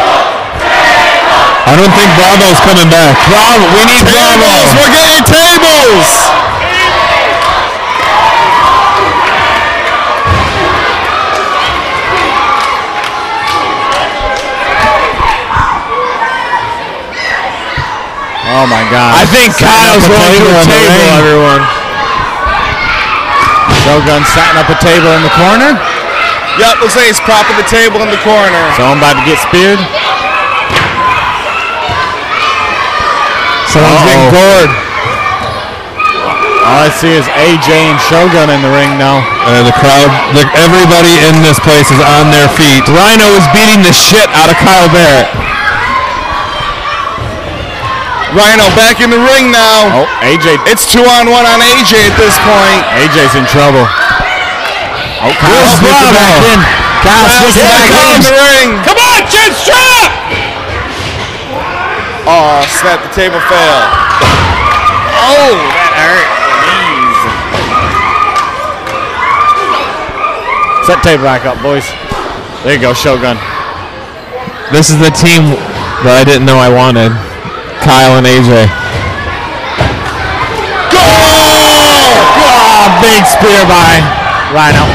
I 1.70 1.78
don't 1.78 1.94
think 1.94 2.10
Bravo's 2.18 2.60
coming 2.66 2.90
back. 2.90 3.14
Bravo, 3.30 3.66
we 3.78 3.86
need 3.86 4.02
Tables, 4.02 4.42
Bravo. 4.42 4.82
we're 4.82 4.90
getting 4.90 5.22
tables. 5.30 6.10
Oh 18.50 18.66
my 18.66 18.82
God. 18.90 19.14
I 19.14 19.26
think 19.30 19.54
Kyle's 19.62 20.04
going 20.10 20.18
to 20.18 20.26
table 20.26 20.50
a 20.50 20.58
in 20.58 20.66
the 20.66 20.74
table, 20.74 20.98
ring. 20.98 21.20
everyone. 21.22 21.64
Shogun 23.86 24.22
setting 24.34 24.58
up 24.58 24.70
a 24.74 24.78
table 24.82 25.12
in 25.14 25.22
the 25.22 25.34
corner. 25.38 25.78
Yep, 26.58 26.82
looks 26.82 26.98
like 26.98 27.08
he's 27.08 27.22
propping 27.24 27.56
the 27.62 27.70
table 27.70 28.02
in 28.02 28.10
the 28.10 28.20
corner. 28.26 28.64
So 28.76 28.84
I'm 28.90 28.98
about 28.98 29.22
to 29.22 29.24
get 29.24 29.38
speared. 29.40 29.80
Someone's 33.70 34.02
getting 34.06 34.28
Uh-oh. 34.30 34.38
gored. 34.38 34.72
All 36.70 36.86
I 36.86 36.90
see 36.94 37.10
is 37.18 37.26
AJ 37.34 37.70
and 37.90 37.98
Shogun 38.10 38.50
in 38.54 38.62
the 38.62 38.70
ring 38.70 38.94
now. 39.02 39.22
Uh, 39.46 39.66
the 39.66 39.74
crowd, 39.82 40.10
the, 40.38 40.46
everybody 40.54 41.18
in 41.26 41.42
this 41.42 41.58
place 41.62 41.90
is 41.90 41.98
on 42.20 42.30
their 42.30 42.46
feet. 42.54 42.86
Rhino 42.86 43.26
is 43.38 43.46
beating 43.58 43.82
the 43.82 43.94
shit 43.94 44.30
out 44.38 44.54
of 44.54 44.58
Kyle 44.62 44.90
Barrett. 44.94 45.30
Rhino 48.38 48.70
back 48.78 49.02
in 49.02 49.10
the 49.10 49.18
ring 49.18 49.50
now. 49.50 50.06
Oh, 50.06 50.22
AJ. 50.22 50.62
It's 50.70 50.86
two 50.86 51.02
on 51.02 51.26
one 51.34 51.50
on 51.50 51.58
AJ 51.66 52.14
at 52.14 52.16
this 52.22 52.38
point. 52.46 52.82
AJ's 53.02 53.34
in 53.34 53.46
trouble. 53.50 53.82
Oh, 55.26 55.34
Kyle 55.42 55.66
Where's 55.82 56.14
back 56.14 56.38
in. 56.54 56.60
Kyle 57.02 57.26
sneaking 57.34 57.66
Here 57.66 57.90
back 57.90 57.90
comes 57.98 58.22
in. 58.22 58.22
the 58.30 58.36
ring. 58.38 58.68
Come 58.86 59.00
on, 59.02 59.22
chin 59.34 59.50
strap! 59.58 60.14
Oh, 62.30 62.62
snap! 62.78 63.02
The 63.02 63.10
table 63.18 63.42
fell. 63.50 63.82
Oh, 65.18 65.58
that 65.74 65.98
hurt. 65.98 66.30
Set 70.86 71.02
table 71.02 71.26
back 71.26 71.50
up, 71.50 71.58
boys. 71.66 71.90
There 72.62 72.78
you 72.78 72.82
go, 72.82 72.94
Shogun. 72.94 73.34
This 74.70 74.94
is 74.94 75.02
the 75.02 75.10
team 75.10 75.58
that 76.06 76.22
I 76.22 76.24
didn't 76.24 76.46
know 76.46 76.62
I 76.62 76.70
wanted. 76.70 77.10
Kyle 77.82 78.22
and 78.22 78.30
AJ. 78.30 78.70
Oh, 81.02 82.94
big 83.02 83.26
spear 83.26 83.66
by 83.66 84.06
Rhino. 84.54 84.86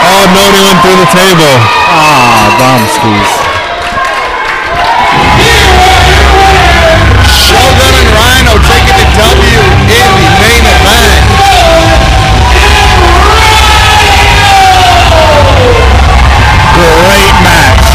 Oh, 0.00 0.32
no, 0.32 0.48
he 0.48 0.64
went 0.64 0.80
through 0.80 0.96
the 0.96 1.12
table. 1.12 1.52
Ah, 1.92 2.56
bum 2.56 2.80
skis. 2.88 3.43
W 9.16 9.60
in 9.88 10.10
the 10.18 10.30
main 10.40 10.64
event. 10.66 12.34
Great 16.74 17.34
match. 17.46 17.86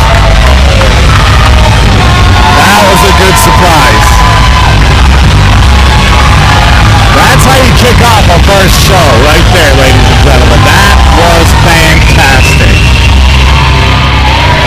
That 2.56 2.80
was 2.88 3.02
a 3.04 3.14
good 3.20 3.36
surprise. 3.36 4.08
That's 7.20 7.44
how 7.44 7.60
you 7.60 7.72
kick 7.76 8.00
off 8.00 8.26
a 8.32 8.40
first 8.48 8.80
show, 8.88 9.06
right 9.28 9.44
there, 9.52 9.74
ladies 9.84 10.08
and 10.08 10.20
gentlemen. 10.24 10.62
That 10.64 10.96
was 11.20 11.48
fantastic. 11.68 12.76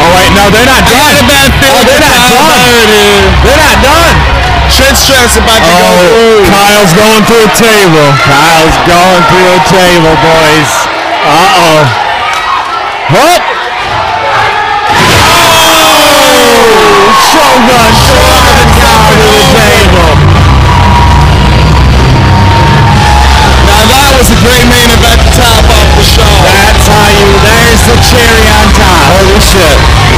Oh 0.03 0.09
wait, 0.21 0.31
no, 0.37 0.45
they're 0.53 0.69
not 0.69 0.85
done. 0.85 1.17
Oh, 1.65 1.81
they're 1.89 2.05
not 2.05 2.21
done. 2.29 2.61
They're 3.43 3.63
not 3.65 3.79
done. 3.81 4.17
Chinstrap's 4.73 5.37
about 5.37 5.61
to 5.61 5.69
go 5.69 5.85
Oh, 5.85 6.01
through. 6.01 6.32
Kyle's 6.63 6.95
going 6.95 7.25
through 7.27 7.43
a 7.43 7.51
table. 7.59 8.07
Kyle's 8.23 8.79
going 8.87 9.23
through 9.27 9.51
a 9.51 9.59
table, 9.67 10.15
boys. 10.23 10.71
Uh-oh. 11.27 11.91
What? 13.11 13.43
Oh! 15.43 16.23
Shogun 17.19 17.91
driving 18.07 18.71
down 18.79 19.11
to 19.11 19.27
the 19.27 19.43
table. 19.43 20.07
Now 23.67 23.83
that 23.83 24.15
was 24.23 24.31
a 24.31 24.39
great 24.47 24.67
main 24.71 24.87
event 24.87 25.19
to 25.19 25.35
top 25.35 25.67
off 25.67 25.91
the 25.99 26.07
show. 26.07 26.31
That's 26.47 26.87
how 26.87 27.11
you, 27.11 27.27
there's 27.43 27.83
the 27.91 27.99
cherry 28.07 28.47
on 28.55 28.71
top. 28.79 29.19
Holy 29.19 29.43
shit. 29.43 30.12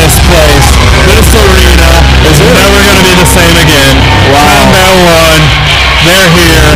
This 0.00 0.16
place. 0.32 0.68
This 1.12 1.28
arena 1.36 1.90
is 2.24 2.40
never 2.40 2.78
going 2.88 2.96
to 2.96 3.04
be 3.04 3.14
the 3.20 3.28
same 3.28 3.56
again. 3.60 4.00
Wow. 4.32 4.48
Combat 4.48 4.92
One, 4.96 5.42
they're 6.08 6.32
here. 6.40 6.72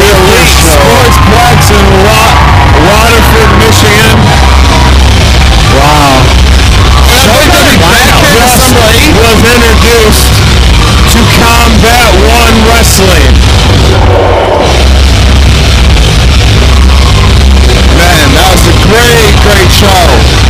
The 0.00 0.08
Elite 0.08 0.64
Sportsplex 0.64 1.58
in 1.76 1.86
Wa- 2.08 2.36
Waterford, 2.88 3.50
Michigan. 3.60 4.16
Wow. 5.76 6.24
Rhino 7.84 8.16
just 8.32 8.72
was 9.12 9.38
introduced 9.44 10.32
to 11.12 11.20
Combat 11.36 12.10
One 12.16 12.56
Wrestling. 12.64 13.34
Man, 17.92 18.26
that 18.32 18.48
was 18.56 18.64
a 18.72 18.76
great, 18.88 19.32
great 19.44 19.68
show. 19.68 20.43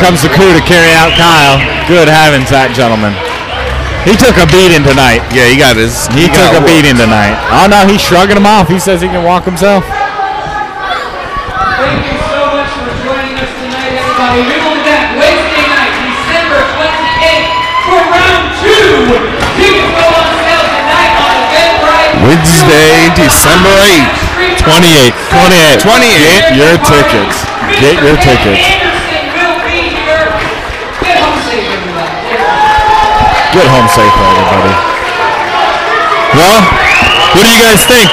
Comes 0.00 0.24
the 0.24 0.32
crew 0.32 0.50
to 0.56 0.62
carry 0.64 0.90
out 0.96 1.12
Kyle. 1.14 1.60
Good 1.84 2.08
heavens, 2.08 2.48
that 2.48 2.72
gentleman. 2.72 3.12
He 4.08 4.16
took 4.16 4.40
a 4.40 4.48
beating 4.48 4.80
tonight. 4.80 5.20
Yeah, 5.28 5.44
he 5.52 5.60
got 5.60 5.76
his. 5.76 6.08
He, 6.16 6.24
took 6.32 6.56
a 6.56 6.64
beating 6.64 6.96
tonight. 6.96 7.36
Oh 7.52 7.68
no, 7.68 7.84
he's 7.84 8.00
shrugging 8.00 8.40
him 8.40 8.48
off. 8.48 8.64
He 8.64 8.80
says 8.80 9.04
he 9.04 9.12
can 9.12 9.20
walk 9.28 9.44
himself. 9.44 9.84
Thank 9.84 10.00
you 12.08 12.16
so 12.32 12.40
much 12.48 12.72
for 12.80 12.88
joining 13.04 13.36
us 13.36 13.52
tonight, 13.60 13.92
everybody. 13.92 14.40
We 14.48 14.56
will 14.56 14.80
be 14.80 14.88
back 14.88 15.20
Wednesday 15.20 15.68
night, 15.68 15.92
December 16.00 16.64
28th, 16.80 17.52
for 17.84 18.00
round 18.08 18.48
two. 18.56 19.20
Tickets 19.60 19.92
go 20.00 20.08
on 20.16 20.32
sale 20.48 20.64
tonight 20.80 21.12
on 21.20 21.36
Eventbrite. 21.44 22.24
Wednesday, 22.24 23.12
December 23.20 23.74
8th. 23.84 24.16
28. 24.64 25.12
28. 25.28 25.76
28. 25.76 26.24
Get 26.24 26.56
your 26.56 26.72
tickets. 26.88 27.36
Get 27.84 28.00
your 28.00 28.16
tickets. 28.16 28.64
Anderson 28.64 29.28
will 29.36 29.60
be 29.68 29.92
here. 29.92 30.24
Get 31.04 31.20
home 31.20 31.36
safe, 31.44 31.68
everybody. 31.68 32.16
Get 33.50 33.66
home 33.66 33.86
safe, 33.90 34.14
everybody. 34.14 34.74
Well, 36.34 36.62
what 37.34 37.42
do 37.42 37.50
you 37.50 37.58
guys 37.62 37.82
think? 37.86 38.06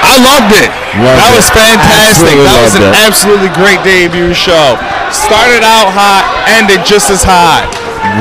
I 0.00 0.16
loved 0.20 0.52
it. 0.56 0.72
Loved 1.00 1.20
that 1.20 1.32
was 1.36 1.48
fantastic. 1.52 2.36
Absolutely 2.36 2.44
that 2.48 2.60
was 2.64 2.74
an 2.76 2.84
it. 2.88 2.94
absolutely 2.96 3.50
great 3.56 3.80
debut 3.84 4.32
show. 4.32 4.80
Started 5.12 5.60
out 5.64 5.92
hot, 5.92 6.24
ended 6.48 6.84
just 6.84 7.12
as 7.12 7.20
hot. 7.20 7.68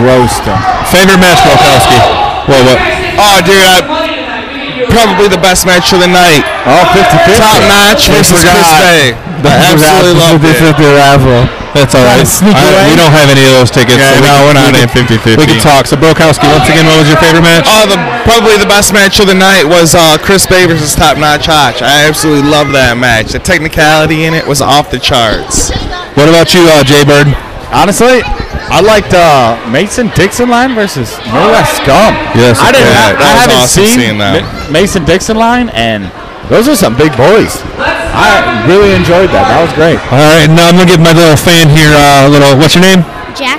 Roast 0.04 0.44
him. 0.44 0.60
Favorite 0.92 1.20
match, 1.24 1.40
Volkowski? 1.48 2.00
Well, 2.48 2.64
what? 2.68 2.80
Oh, 3.20 3.38
dude, 3.44 3.60
I, 3.64 3.80
Money 3.84 4.16
tonight. 4.16 4.48
We 4.52 4.56
need 4.60 4.76
your 4.76 4.79
probably 4.92 5.28
the 5.30 5.40
best 5.42 5.66
match 5.66 5.94
of 5.94 6.02
the 6.04 6.10
night. 6.12 6.44
Oh, 6.66 6.84
50 6.94 7.18
50. 7.26 7.40
Top 7.40 7.62
notch 7.70 8.04
versus 8.12 8.42
Chris 8.42 8.70
Bey. 8.82 9.14
I 9.46 9.72
absolutely 9.74 10.16
loved 10.20 10.44
it. 10.44 10.58
50 10.60 10.84
raffle. 10.98 11.44
That's 11.70 11.94
all 11.94 12.02
right. 12.02 12.26
sneak 12.26 12.58
I- 12.58 12.90
we 12.90 12.98
don't 12.98 13.14
have 13.14 13.30
any 13.30 13.46
of 13.46 13.54
those 13.62 13.70
tickets. 13.70 14.02
Yeah, 14.02 14.18
so 14.18 14.20
we 14.20 14.26
no, 14.26 14.34
can- 14.34 14.46
we're 14.50 14.58
not 14.58 14.74
we 14.74 14.82
in 14.82 14.90
can- 14.90 15.06
50-50. 15.22 15.38
We 15.38 15.46
can 15.46 15.62
talk. 15.62 15.86
So, 15.86 15.96
Brokowski, 16.02 16.50
once 16.50 16.66
again, 16.66 16.84
what 16.90 16.98
was 16.98 17.08
your 17.08 17.22
favorite 17.22 17.46
match? 17.46 17.70
Oh, 17.70 17.86
the 17.86 17.98
probably 18.26 18.58
the 18.58 18.66
best 18.66 18.90
match 18.92 19.22
of 19.22 19.28
the 19.30 19.38
night 19.38 19.64
was 19.70 19.94
uh, 19.94 20.18
Chris 20.18 20.50
Bey 20.50 20.66
versus 20.66 20.96
Top 20.98 21.18
Notch 21.22 21.46
Hotch. 21.46 21.82
I 21.86 22.10
absolutely 22.10 22.50
loved 22.50 22.74
that 22.74 22.98
match. 22.98 23.34
The 23.38 23.40
technicality 23.40 24.26
in 24.26 24.34
it 24.34 24.46
was 24.50 24.62
off 24.66 24.90
the 24.90 24.98
charts. 24.98 25.70
What 26.18 26.26
about 26.28 26.52
you, 26.58 26.66
uh, 26.66 26.82
Jay 26.84 27.06
Bird? 27.06 27.30
Honestly, 27.70 28.26
I 28.70 28.82
liked 28.86 29.14
uh, 29.18 29.58
Mason 29.74 30.14
Dixon 30.14 30.50
line 30.50 30.78
versus 30.78 31.10
Midwest 31.34 31.82
Scum. 31.82 32.14
Yes, 32.38 32.62
I 32.62 32.70
didn't. 32.70 32.86
yeah, 32.94 33.02
have, 33.02 33.18
that 33.18 33.26
I 33.26 33.34
was 33.34 33.42
haven't 33.50 33.62
awesome 33.66 33.90
seen 33.90 34.16
that. 34.22 34.46
Ma- 34.46 34.70
Mason 34.70 35.04
Dixon 35.10 35.38
line, 35.42 35.74
and 35.74 36.06
those 36.54 36.70
are 36.70 36.78
some 36.78 36.94
big 36.94 37.10
boys. 37.18 37.58
I 37.82 38.38
really 38.70 38.94
enjoyed 38.94 39.34
that. 39.34 39.50
That 39.50 39.62
was 39.66 39.74
great. 39.74 39.98
All 40.14 40.22
right, 40.22 40.46
now 40.50 40.70
I'm 40.70 40.78
gonna 40.78 40.86
give 40.90 41.02
my 41.02 41.14
little 41.18 41.38
fan 41.38 41.66
here 41.74 41.90
uh, 41.90 42.26
a 42.26 42.30
little. 42.30 42.54
What's 42.62 42.78
your 42.78 42.86
name? 42.86 43.02
Jack. 43.34 43.58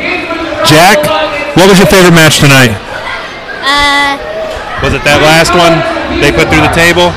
Jack. 0.62 1.02
What 1.58 1.66
was 1.66 1.82
your 1.82 1.90
favorite 1.90 2.14
match 2.14 2.38
tonight? 2.38 2.70
Uh, 3.66 4.14
Was 4.86 4.94
it 4.94 5.02
that 5.02 5.18
last 5.26 5.50
one 5.58 5.74
they 6.22 6.30
put 6.30 6.46
through 6.54 6.62
the 6.62 6.70
table? 6.74 7.10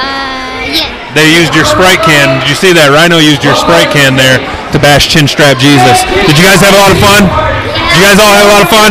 uh, 0.00 0.64
yeah. 0.64 0.88
They 1.12 1.28
used 1.36 1.52
your 1.52 1.68
Sprite 1.68 2.00
can. 2.04 2.40
Did 2.40 2.48
you 2.48 2.56
see 2.56 2.72
that? 2.72 2.88
Rhino 2.88 3.20
used 3.20 3.44
your 3.44 3.52
Sprite 3.56 3.92
can 3.92 4.16
there 4.16 4.40
to 4.72 4.78
bash 4.78 5.08
Chinstrap 5.08 5.56
Jesus. 5.58 6.04
Did 6.28 6.36
you 6.36 6.44
guys 6.44 6.60
have 6.60 6.74
a 6.74 6.80
lot 6.80 6.92
of 6.92 6.98
fun? 7.00 7.22
Did 7.24 7.96
you 7.98 8.04
guys 8.04 8.18
all 8.20 8.32
have 8.32 8.46
a 8.46 8.52
lot 8.52 8.62
of 8.64 8.70
fun? 8.70 8.90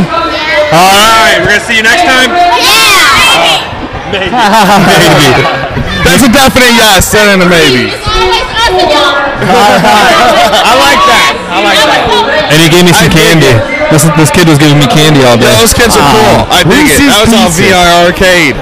All 0.73 0.81
right, 1.23 1.37
we're 1.39 1.53
gonna 1.55 1.65
see 1.65 1.77
you 1.77 1.85
next 1.85 2.03
time. 2.03 2.29
Yeah! 2.33 3.73
Maybe. 4.07 4.31
maybe. 4.31 5.43
That's 6.07 6.23
a 6.23 6.31
definite 6.31 6.71
yes, 6.79 7.11
and 7.11 7.43
a 7.43 7.47
maybe. 7.51 7.91
It's 7.91 8.07
always 8.07 8.47
us 8.55 8.71
and 8.71 8.87
y'all. 8.87 9.19
I 9.43 10.73
like 10.79 11.03
that. 11.11 11.35
I 11.51 11.59
like 11.59 11.83
that. 11.83 12.07
And 12.47 12.57
he 12.63 12.71
gave 12.71 12.87
me 12.87 12.95
some 12.95 13.11
candy. 13.11 13.51
This 13.91 14.07
this 14.15 14.31
kid 14.31 14.47
was 14.47 14.55
giving 14.55 14.79
me 14.79 14.87
candy 14.87 15.27
all 15.27 15.35
day. 15.35 15.51
Yeah, 15.51 15.59
those 15.59 15.75
kids 15.75 15.91
are 15.99 16.07
cool. 16.07 16.47
I 16.47 16.63
dig 16.63 16.87
it. 16.87 16.95
Reese's 16.95 17.11
That 17.11 17.19
was 17.19 17.35
on 17.35 17.51
Pieces. 17.51 17.67
VR 17.67 17.87
arcade. 18.07 18.55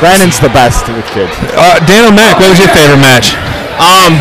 Brandon's 0.00 0.40
the 0.40 0.48
best 0.56 0.88
with 0.88 1.04
kids. 1.12 1.36
Uh, 1.52 1.76
Dan 1.84 2.08
O'Mac, 2.08 2.40
what 2.40 2.48
was 2.48 2.58
your 2.64 2.72
favorite 2.72 2.98
match? 3.04 3.36
Um, 3.76 4.16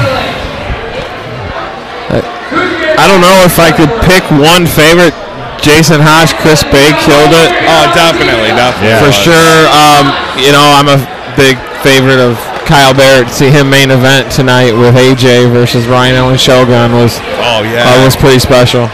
I 2.19 3.07
don't 3.07 3.23
know 3.23 3.47
if 3.47 3.55
I 3.61 3.71
could 3.71 3.89
pick 4.03 4.23
one 4.35 4.67
favorite. 4.67 5.15
Jason 5.61 6.01
Hodge, 6.01 6.33
Chris 6.41 6.65
Bey 6.73 6.89
killed 7.05 7.31
it. 7.37 7.49
Oh, 7.69 7.85
definitely, 7.93 8.49
definitely. 8.57 8.97
For 8.97 9.13
sure. 9.13 9.57
Um, 9.69 10.09
you 10.41 10.49
know, 10.49 10.65
I'm 10.73 10.89
a 10.89 10.97
big 11.37 11.55
favorite 11.85 12.17
of 12.17 12.33
Kyle 12.65 12.97
Barrett. 12.97 13.29
To 13.29 13.33
see 13.33 13.49
him 13.53 13.69
main 13.69 13.93
event 13.93 14.33
tonight 14.33 14.73
with 14.73 14.97
AJ 14.97 15.53
versus 15.53 15.85
Rhino 15.85 16.33
and 16.33 16.39
Shogun 16.41 16.97
was 16.97 17.21
Oh 17.45 17.61
yeah. 17.61 17.85
uh, 17.85 18.01
was 18.01 18.17
pretty 18.17 18.41
special. 18.41 18.89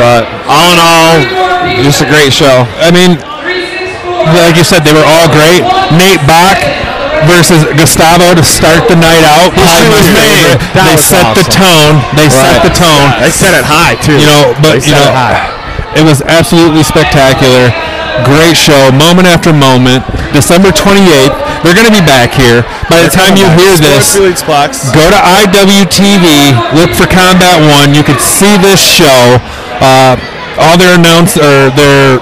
But 0.00 0.24
all 0.48 0.72
in 0.72 0.80
all, 0.80 1.16
just 1.84 2.00
a 2.00 2.08
great 2.08 2.32
show. 2.32 2.64
I 2.80 2.88
mean, 2.88 3.20
like 4.40 4.56
you 4.56 4.64
said, 4.64 4.84
they 4.88 4.92
were 4.96 5.04
all 5.04 5.28
great. 5.28 5.60
Nate 6.00 6.20
Bach 6.24 6.56
versus 7.26 7.66
Gustavo 7.76 8.34
to 8.38 8.44
start 8.46 8.86
the 8.88 8.96
night 8.96 9.22
out. 9.26 9.52
My 9.54 9.82
was. 9.90 10.06
That 10.72 10.86
They 10.86 10.96
set 10.98 11.34
the 11.34 11.46
tone. 11.50 12.00
They 12.14 12.30
set 12.30 12.62
the 12.62 12.72
tone. 12.72 13.08
They 13.20 13.32
set 13.34 13.52
it 13.52 13.66
high 13.66 13.98
too. 14.00 14.16
You 14.16 14.26
know, 14.26 14.54
but 14.62 14.80
They 14.80 14.90
you 14.90 14.94
know, 14.96 15.10
it 15.10 15.14
high. 15.14 15.38
it 15.98 16.04
was 16.06 16.22
absolutely 16.24 16.82
spectacular. 16.86 17.70
Great 18.24 18.56
show, 18.56 18.88
moment 18.96 19.28
after 19.28 19.52
moment. 19.52 20.00
December 20.32 20.72
28th. 20.72 21.36
They're 21.60 21.76
going 21.76 21.88
to 21.88 21.92
be 21.92 22.04
back 22.08 22.32
here. 22.32 22.64
By 22.88 23.04
the 23.04 23.12
time 23.12 23.36
you 23.36 23.44
hear 23.58 23.76
this, 23.76 24.08
Sports 24.14 24.40
Elite's 24.40 24.44
Box. 24.46 24.70
go 24.94 25.04
to 25.04 25.20
IWTV, 25.20 26.24
look 26.78 26.92
for 26.96 27.04
Combat 27.10 27.58
One. 27.76 27.92
You 27.92 28.04
can 28.06 28.16
see 28.20 28.56
this 28.62 28.80
show. 28.80 29.36
Uh, 29.84 30.16
all 30.56 30.78
their 30.80 30.96
announce 30.96 31.36
or 31.36 31.68
their 31.76 32.16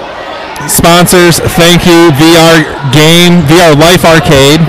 sponsors. 0.67 1.39
Thank 1.57 1.85
you, 1.85 2.11
VR 2.17 2.65
Game, 2.91 3.41
VR 3.47 3.75
Life 3.77 4.05
Arcade, 4.05 4.61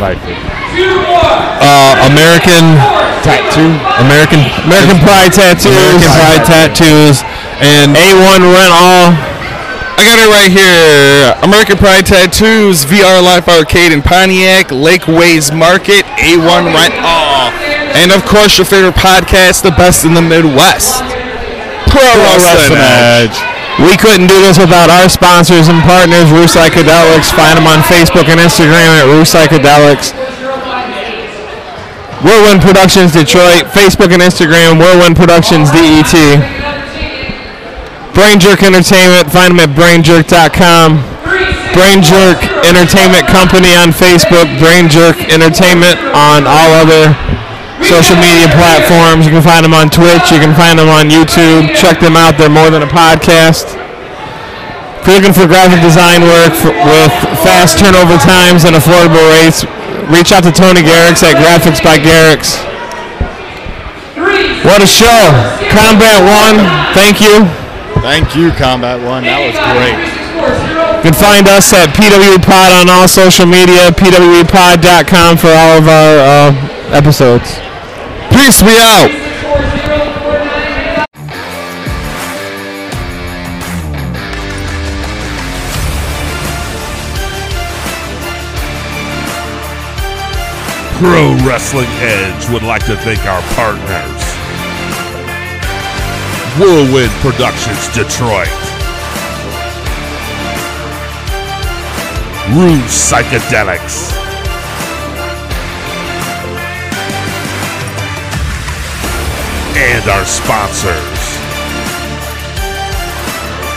uh, 1.60 2.08
American 2.10 2.76
Tattoo, 3.24 3.74
American 4.04 4.40
American 4.68 4.98
Pride 5.02 5.32
Tattoos, 5.32 5.72
American 5.72 6.10
Pride 6.14 6.44
Tattoos, 6.46 7.22
and 7.58 7.96
A1 7.96 8.40
Rent 8.44 8.72
All. 8.72 9.10
I 9.96 10.04
got 10.04 10.20
it 10.20 10.28
right 10.28 10.52
here. 10.52 11.32
American 11.42 11.78
Pride 11.78 12.04
Tattoos, 12.04 12.84
VR 12.84 13.22
Life 13.24 13.48
Arcade 13.48 13.92
in 13.92 14.02
Pontiac, 14.02 14.68
Lakeways 14.68 15.56
Market, 15.56 16.04
A1 16.20 16.68
Rent 16.74 16.94
All. 17.00 17.48
And 17.96 18.12
of 18.12 18.22
course, 18.26 18.58
your 18.58 18.66
favorite 18.66 18.94
podcast, 18.94 19.62
The 19.62 19.70
Best 19.72 20.04
in 20.04 20.12
the 20.12 20.20
Midwest. 20.20 21.00
Pro, 21.88 22.04
Wrestling 22.04 22.76
Edge. 22.76 23.55
We 23.76 23.92
couldn't 24.00 24.32
do 24.32 24.40
this 24.40 24.56
without 24.56 24.88
our 24.88 25.08
sponsors 25.08 25.68
and 25.68 25.84
partners, 25.84 26.32
Rue 26.32 26.48
Psychedelics. 26.48 27.28
Find 27.28 27.60
them 27.60 27.68
on 27.68 27.84
Facebook 27.84 28.24
and 28.32 28.40
Instagram 28.40 28.96
at 28.96 29.04
Rue 29.04 29.24
Psychedelics. 29.28 30.16
Whirlwind 32.24 32.64
Productions 32.64 33.12
Detroit, 33.12 33.68
Facebook 33.76 34.08
and 34.16 34.24
Instagram, 34.24 34.80
Whirlwind 34.80 35.16
Productions 35.16 35.68
DET. 35.70 36.16
Brain 38.16 38.40
Jerk 38.40 38.64
Entertainment, 38.64 39.28
find 39.28 39.52
them 39.52 39.60
at 39.60 39.76
brainjerk.com. 39.76 40.96
Brain 41.76 42.00
Jerk 42.00 42.40
Entertainment 42.64 43.28
Company 43.28 43.76
on 43.76 43.92
Facebook, 43.92 44.48
Brain 44.56 44.88
Jerk 44.88 45.20
Entertainment 45.28 46.00
on 46.16 46.48
all 46.48 46.72
other 46.80 47.12
social 47.86 48.18
media 48.18 48.50
platforms. 48.50 49.24
You 49.24 49.32
can 49.32 49.42
find 49.46 49.62
them 49.62 49.74
on 49.74 49.86
Twitch, 49.88 50.34
you 50.34 50.42
can 50.42 50.52
find 50.58 50.74
them 50.78 50.90
on 50.90 51.06
YouTube. 51.06 51.70
Check 51.78 52.02
them 52.02 52.18
out, 52.18 52.34
they're 52.34 52.52
more 52.52 52.68
than 52.68 52.82
a 52.82 52.90
podcast. 52.90 53.78
If 55.00 55.14
you're 55.14 55.22
looking 55.22 55.38
for 55.38 55.46
graphic 55.46 55.78
design 55.86 56.26
work 56.26 56.50
for, 56.50 56.74
with 56.74 57.14
fast 57.46 57.78
turnover 57.78 58.18
times 58.18 58.66
and 58.66 58.74
affordable 58.74 59.22
rates, 59.38 59.62
reach 60.10 60.34
out 60.34 60.42
to 60.42 60.50
Tony 60.50 60.82
Garrix 60.82 61.22
at 61.22 61.38
Graphics 61.38 61.78
by 61.78 61.94
Garrix. 61.94 62.58
What 64.66 64.82
a 64.82 64.86
show! 64.86 65.30
Combat 65.70 66.18
One, 66.26 66.58
thank 66.90 67.22
you. 67.22 67.46
Thank 68.02 68.34
you, 68.34 68.50
Combat 68.58 68.98
One. 68.98 69.22
That 69.22 69.38
was 69.46 69.54
great. 69.78 69.94
You 71.06 71.12
can 71.12 71.14
find 71.14 71.46
us 71.46 71.70
at 71.72 71.94
PW 71.94 72.42
Pod 72.42 72.74
on 72.74 72.90
all 72.90 73.06
social 73.06 73.46
media, 73.46 73.94
pwpod.com 73.94 75.36
for 75.38 75.54
all 75.54 75.78
of 75.78 75.86
our 75.86 76.18
uh, 76.18 76.90
episodes. 76.90 77.65
Peace, 78.36 78.60
we 78.62 78.68
out. 78.68 79.08
Pro 90.98 91.34
Wrestling 91.46 91.86
Edge 92.00 92.50
would 92.50 92.62
like 92.62 92.84
to 92.84 92.96
thank 92.98 93.24
our 93.24 93.40
partners. 93.54 94.22
Whirlwind 96.60 97.10
Productions 97.22 97.88
Detroit, 97.94 98.48
Rue 102.52 102.82
Psychedelics, 102.84 104.25
and 109.76 110.08
our 110.08 110.24
sponsors 110.24 111.46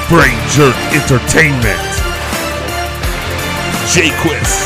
Brain 0.10 0.40
Jerk 0.50 0.76
Entertainment, 0.92 1.90
Jquist 3.86 4.66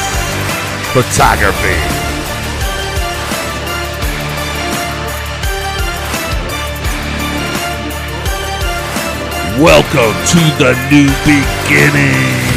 Photography. 0.94 2.04
Welcome 9.62 10.16
to 10.28 10.40
the 10.58 10.78
new 10.90 11.10
beginning. 11.26 12.53